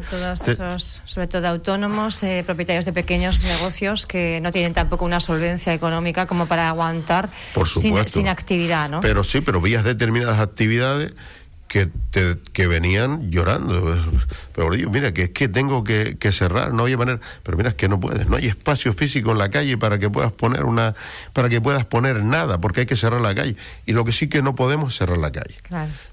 sobre 1.04 1.26
todo 1.26 1.46
autónomos, 1.48 2.22
eh, 2.22 2.42
propietarios 2.46 2.86
de 2.86 2.94
pequeños 2.94 3.44
negocios 3.44 4.06
que 4.06 4.40
no 4.40 4.50
tienen 4.50 4.72
tampoco 4.72 5.04
una 5.04 5.20
solvencia 5.20 5.74
económica 5.74 6.24
como 6.24 6.46
para 6.46 6.66
aguantar 6.70 7.28
sin, 7.66 8.08
sin, 8.08 8.28
actividad, 8.28 8.88
¿no? 8.88 9.02
Pero 9.02 9.22
sí, 9.22 9.42
pero 9.42 9.60
vías 9.60 9.84
determinadas 9.84 10.40
actividades 10.40 11.12
que, 11.68 11.90
te, 12.10 12.38
que 12.54 12.66
venían 12.68 13.30
llorando. 13.30 13.96
Pero 14.54 14.70
digo, 14.70 14.90
mira, 14.90 15.12
que 15.12 15.24
es 15.24 15.30
que 15.30 15.48
tengo 15.48 15.82
que, 15.82 16.16
que, 16.16 16.30
cerrar, 16.30 16.72
no 16.72 16.84
hay 16.84 16.96
manera. 16.96 17.18
Pero 17.42 17.56
mira, 17.56 17.70
es 17.70 17.74
que 17.74 17.88
no 17.88 17.98
puedes, 17.98 18.28
no 18.28 18.36
hay 18.36 18.46
espacio 18.46 18.92
físico 18.92 19.32
en 19.32 19.38
la 19.38 19.50
calle 19.50 19.76
para 19.76 19.98
que 19.98 20.08
puedas 20.08 20.30
poner 20.30 20.64
una, 20.64 20.94
para 21.32 21.48
que 21.48 21.60
puedas 21.60 21.84
poner 21.84 22.22
nada, 22.22 22.60
porque 22.60 22.80
hay 22.80 22.86
que 22.86 22.94
cerrar 22.94 23.20
la 23.20 23.34
calle. 23.34 23.56
Y 23.84 23.92
lo 23.92 24.04
que 24.04 24.12
sí 24.12 24.28
que 24.28 24.42
no 24.42 24.54
podemos 24.54 24.92
es 24.92 24.98
cerrar 24.98 25.18
la 25.18 25.32
calle. 25.32 25.56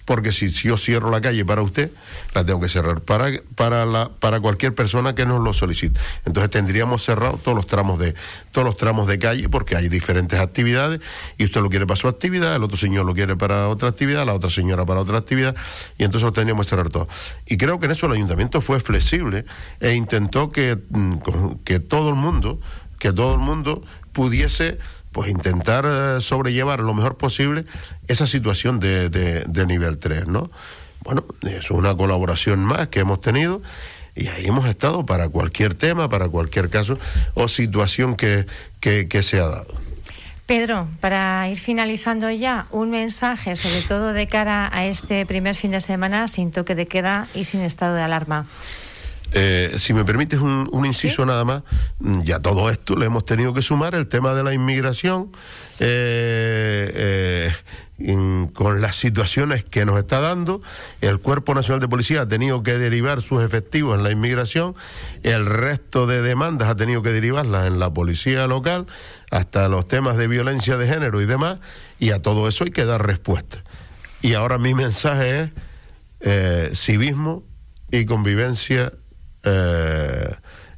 Porque 0.06 0.32
si, 0.32 0.49
si, 0.49 0.67
yo 0.67 0.77
cierro 0.77 1.12
la 1.12 1.21
calle 1.21 1.45
para 1.45 1.62
usted, 1.62 1.91
la 2.34 2.43
tengo 2.43 2.60
que 2.60 2.67
cerrar 2.67 3.01
para, 3.01 3.30
para, 3.56 3.86
la, 3.86 4.10
para 4.10 4.39
cualquier 4.39 4.73
persona 4.73 5.13
que 5.13 5.27
nos 5.27 5.43
lo 5.43 5.54
solicite. 5.54 5.99
Entonces 6.25 6.49
tendríamos 6.49 7.04
cerrado 7.04 7.38
todos 7.38 7.56
los 7.56 7.67
tramos 7.67 7.99
de, 7.99 8.15
todos 8.51 8.65
los 8.65 8.75
tramos 8.75 9.08
de 9.08 9.19
calle, 9.19 9.49
porque 9.49 9.75
hay 9.75 9.88
diferentes 9.88 10.39
actividades, 10.39 10.99
y 11.38 11.45
usted 11.45 11.62
lo 11.62 11.69
quiere 11.69 11.86
para 11.86 11.99
su 11.99 12.08
actividad, 12.08 12.56
el 12.56 12.63
otro 12.63 12.75
señor 12.75 13.06
lo 13.06 13.13
quiere 13.13 13.36
para 13.36 13.67
otra 13.69 13.89
actividad, 13.89 14.25
la 14.25 14.34
otra 14.34 14.49
señora 14.49 14.84
para 14.84 15.01
otra 15.01 15.19
actividad, 15.19 15.56
y 15.99 16.04
entonces 16.04 16.25
lo 16.25 16.32
tendríamos 16.32 16.65
que 16.65 16.71
cerrar 16.71 16.89
todo. 16.89 17.08
Y 17.45 17.58
creo 17.58 17.80
que 17.80 17.86
en 17.86 17.91
eso 17.91 18.08
el 18.08 18.13
ayuntamiento 18.13 18.31
fue 18.62 18.80
flexible 18.80 19.46
e 19.80 19.94
intentó 19.94 20.52
que, 20.52 20.78
mm, 20.89 21.17
que 21.63 21.80
todo 21.80 22.10
el 22.10 22.15
mundo, 22.15 22.60
que 23.00 23.12
todo 23.12 23.34
el 23.34 23.39
mundo 23.39 23.84
pudiese 24.12 24.78
pues 25.12 25.30
intentar 25.30 25.86
eh, 25.86 26.22
sobrellevar 26.22 26.80
lo 26.80 26.94
mejor 26.94 27.17
posible 27.17 27.65
esa 28.08 28.28
situación 28.28 28.80
de, 28.80 29.10
de, 29.10 29.65
nivel 29.65 30.00
3, 30.00 30.28
¿no? 30.28 30.52
Bueno, 31.04 31.26
es 31.41 31.70
una 31.72 31.96
colaboración 31.96 32.63
más 32.63 32.88
que 32.88 33.02
hemos 33.02 33.22
tenido 33.22 33.62
y 34.15 34.28
ahí 34.28 34.46
hemos 34.46 34.67
estado 34.67 35.06
para 35.06 35.30
cualquier 35.30 35.74
tema, 35.74 36.10
para 36.10 36.30
cualquier 36.30 36.70
caso 36.70 36.98
o 37.34 37.48
situación 37.48 38.15
que, 38.15 38.46
que, 38.80 39.08
que 39.08 39.24
se 39.24 39.39
ha 39.39 39.48
dado. 39.48 39.90
Pedro, 40.45 40.88
para 40.99 41.47
ir 41.49 41.58
finalizando 41.58 42.30
ya, 42.30 42.67
un 42.71 42.89
mensaje 42.89 43.56
sobre 43.56 43.82
todo 43.82 44.13
de 44.13 44.27
cara 44.27 44.69
a 44.73 44.86
este 44.86 45.25
primer 45.25 45.56
fin 45.56 45.71
de 45.71 45.82
semana 45.82 46.27
sin 46.27 46.51
toque 46.51 46.75
de 46.75 46.88
queda 46.88 47.27
y 47.34 47.45
sin 47.45 47.62
estado 47.62 47.95
de 47.95 48.01
alarma. 48.01 48.47
Eh, 49.34 49.75
si 49.80 49.93
me 49.93 50.04
permites 50.04 50.41
un, 50.41 50.86
inciso 50.86 51.25
nada 51.25 51.45
más, 51.45 51.63
mm, 51.99 52.23
ya 52.23 52.39
todo 52.39 52.69
esto 52.69 52.95
le 52.95 53.06
hemos 53.06 53.25
tenido 53.25 53.54
que 53.54 53.62
sumar 53.62 53.95
el 53.95 54.08
tema 54.08 54.34
de 54.34 54.43
la 54.43 54.54
inmigración. 54.54 55.32
Eh, 55.80 56.91
eh, 56.93 57.51
con 58.54 58.82
las 58.82 58.95
situaciones 58.95 59.63
que 59.63 59.86
nos 59.86 59.99
está 59.99 60.21
dando, 60.21 60.62
el 61.01 61.19
Cuerpo 61.19 61.54
Nacional 61.54 61.80
de 61.80 61.88
Policía 61.88 62.21
ha 62.21 62.27
tenido 62.27 62.63
que 62.63 62.77
derivar 62.77 63.21
sus 63.21 63.43
efectivos 63.43 63.95
en 63.95 64.04
la 64.04 64.12
inmigración, 64.12 64.75
el 65.23 65.45
resto 65.45 66.08
de 66.08 66.21
demandas 66.21 66.67
ha 66.69 66.75
tenido 66.75 67.04
que 67.04 67.12
derivarlas 67.12 67.67
en 67.67 67.80
la 67.80 67.93
policía 67.93 68.47
local, 68.47 68.88
hasta 69.32 69.67
los 69.70 69.88
temas 69.88 70.17
de 70.17 70.28
violencia 70.28 70.78
de 70.78 70.88
género 70.88 71.22
y 71.22 71.26
demás, 71.26 71.60
y 72.00 72.12
a 72.12 72.22
todo 72.22 72.48
eso 72.48 72.65
hay 72.65 72.72
que 72.72 72.86
dar 72.86 73.06
respuesta. 73.06 73.63
Y 74.22 74.36
ahora 74.36 74.60
mi 74.60 74.74
mensaje 74.74 75.41
es 75.41 75.50
eh, 76.20 76.70
civismo 76.76 77.44
y 77.89 78.06
convivencia, 78.06 78.94
eh, 79.44 80.36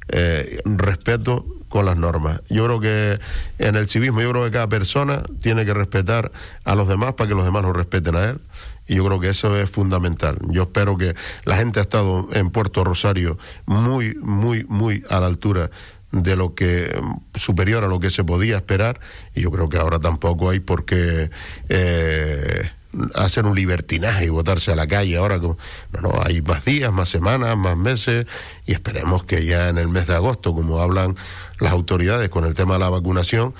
eh, 0.08 0.62
respeto 0.64 1.44
con 1.68 1.84
las 1.84 1.96
normas. 1.96 2.40
Yo 2.48 2.64
creo 2.66 2.80
que 2.80 3.18
en 3.58 3.74
el 3.74 3.88
civismo, 3.88 4.22
yo 4.22 4.30
creo 4.30 4.44
que 4.44 4.52
cada 4.52 4.68
persona 4.68 5.24
tiene 5.40 5.64
que 5.64 5.74
respetar 5.74 6.30
a 6.62 6.74
los 6.76 6.88
demás 6.88 7.14
para 7.14 7.28
que 7.28 7.34
los 7.34 7.44
demás 7.44 7.64
lo 7.64 7.72
respeten 7.72 8.14
a 8.14 8.24
él. 8.24 8.40
Y 8.86 8.96
yo 8.96 9.04
creo 9.06 9.18
que 9.18 9.30
eso 9.30 9.56
es 9.56 9.68
fundamental. 9.68 10.38
Yo 10.50 10.62
espero 10.62 10.96
que 10.96 11.14
la 11.44 11.56
gente 11.56 11.80
ha 11.80 11.82
estado 11.82 12.28
en 12.32 12.50
Puerto 12.50 12.84
Rosario 12.84 13.38
muy, 13.66 14.14
muy, 14.16 14.64
muy 14.68 15.02
a 15.08 15.20
la 15.20 15.26
altura 15.26 15.70
de 16.14 16.36
lo 16.36 16.54
que 16.54 16.96
superior 17.34 17.84
a 17.84 17.88
lo 17.88 17.98
que 17.98 18.10
se 18.10 18.24
podía 18.24 18.56
esperar 18.56 19.00
y 19.34 19.42
yo 19.42 19.50
creo 19.50 19.68
que 19.68 19.78
ahora 19.78 19.98
tampoco 19.98 20.50
hay 20.50 20.60
por 20.60 20.84
qué 20.84 21.30
eh, 21.68 22.70
hacer 23.14 23.46
un 23.46 23.54
libertinaje 23.56 24.26
y 24.26 24.28
botarse 24.28 24.72
a 24.72 24.76
la 24.76 24.86
calle 24.86 25.16
ahora. 25.16 25.38
No, 25.38 25.56
no, 26.00 26.22
hay 26.24 26.40
más 26.42 26.64
días, 26.64 26.92
más 26.92 27.08
semanas, 27.08 27.56
más 27.56 27.76
meses 27.76 28.26
y 28.66 28.72
esperemos 28.72 29.24
que 29.24 29.44
ya 29.44 29.68
en 29.68 29.78
el 29.78 29.88
mes 29.88 30.06
de 30.06 30.14
agosto, 30.14 30.54
como 30.54 30.80
hablan 30.80 31.16
las 31.58 31.72
autoridades 31.72 32.28
con 32.28 32.44
el 32.44 32.54
tema 32.54 32.74
de 32.74 32.80
la 32.80 32.90
vacunación, 32.90 33.54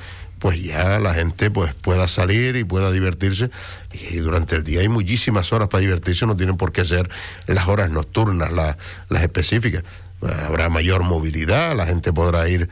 pues 0.45 0.63
ya 0.63 0.99
la 0.99 1.15
gente 1.15 1.51
pues 1.51 1.73
pueda 1.73 2.07
salir 2.07 2.57
y 2.57 2.65
pueda 2.65 2.91
divertirse. 2.91 3.51
Y 3.95 4.17
durante 4.17 4.57
el 4.57 4.63
día 4.63 4.83
hay 4.83 4.89
muchísimas 4.89 5.55
horas 5.55 5.71
para 5.71 5.81
divertirse 5.81 6.27
no 6.27 6.37
tienen 6.37 6.59
por 6.59 6.71
qué 6.71 6.85
ser 6.85 7.09
las 7.47 7.67
horas 7.67 7.91
nocturnas 7.91 8.53
las, 8.53 8.77
específicas. 9.23 9.85
Habrá 10.21 10.69
mayor 10.69 11.03
movilidad 11.03 11.75
la 11.75 11.87
gente 11.87 12.13
podrá 12.13 12.47
ir 12.47 12.69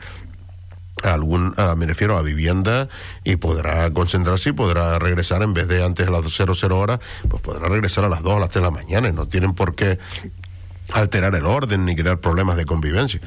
a 1.01 1.15
algún, 1.15 1.55
me 1.75 1.87
refiero 1.87 2.15
a 2.15 2.21
vivienda 2.21 2.89
y 3.23 3.37
podrá 3.37 3.89
concentrarse 3.89 4.51
y 4.51 4.53
podrá 4.53 4.99
regresar 4.99 5.41
en 5.41 5.55
vez 5.55 5.67
de 5.67 5.83
antes 5.83 6.05
de 6.05 6.11
las 6.11 6.25
00 6.31 6.79
horas, 6.79 6.99
pues 7.27 7.41
podrá 7.41 7.69
regresar 7.69 8.03
a 8.03 8.09
las 8.09 8.21
2 8.21 8.33
a 8.33 8.39
las 8.39 8.49
3 8.49 8.61
de 8.63 8.69
la 8.69 8.71
mañana 8.71 9.09
y 9.09 9.13
no 9.13 9.27
tienen 9.27 9.55
por 9.55 9.73
qué 9.73 9.97
alterar 10.93 11.35
el 11.35 11.45
orden 11.45 11.85
ni 11.85 11.95
crear 11.95 12.19
problemas 12.19 12.57
de 12.57 12.65
convivencia. 12.65 13.19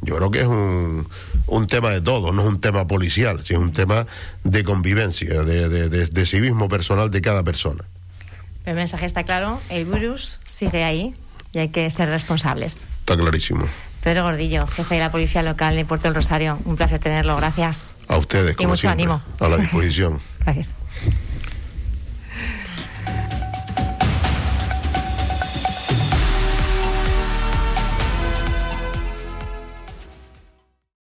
Yo 0.00 0.16
creo 0.16 0.30
que 0.30 0.40
es 0.40 0.46
un, 0.46 1.08
un 1.46 1.66
tema 1.66 1.90
de 1.90 2.00
todo, 2.00 2.32
no 2.32 2.42
es 2.42 2.48
un 2.48 2.60
tema 2.60 2.86
policial, 2.86 3.40
sino 3.44 3.60
un 3.60 3.72
tema 3.72 4.06
de 4.44 4.64
convivencia, 4.64 5.42
de, 5.42 5.68
de, 5.68 5.88
de, 5.88 6.06
de 6.06 6.26
civismo 6.26 6.68
personal 6.68 7.10
de 7.10 7.20
cada 7.20 7.42
persona. 7.42 7.84
El 8.64 8.74
mensaje 8.74 9.06
está 9.06 9.24
claro, 9.24 9.60
el 9.68 9.84
virus 9.86 10.38
sigue 10.44 10.84
ahí 10.84 11.14
y 11.52 11.58
hay 11.58 11.68
que 11.68 11.88
ser 11.90 12.08
responsables. 12.08 12.88
Está 13.00 13.16
clarísimo. 13.16 13.66
Pedro 14.02 14.22
Gordillo, 14.22 14.66
jefe 14.66 14.94
de 14.94 15.00
la 15.00 15.10
Policía 15.10 15.42
Local 15.42 15.76
de 15.76 15.84
Puerto 15.84 16.08
del 16.08 16.14
Rosario. 16.14 16.58
Un 16.64 16.76
placer 16.76 16.98
tenerlo, 16.98 17.36
gracias. 17.36 17.96
A 18.08 18.16
ustedes, 18.16 18.56
como 18.56 18.68
y 18.68 18.70
mucho 18.70 18.80
siempre, 18.80 19.02
ánimo. 19.04 19.22
A 19.40 19.48
la 19.48 19.56
disposición. 19.58 20.20
gracias. 20.40 20.74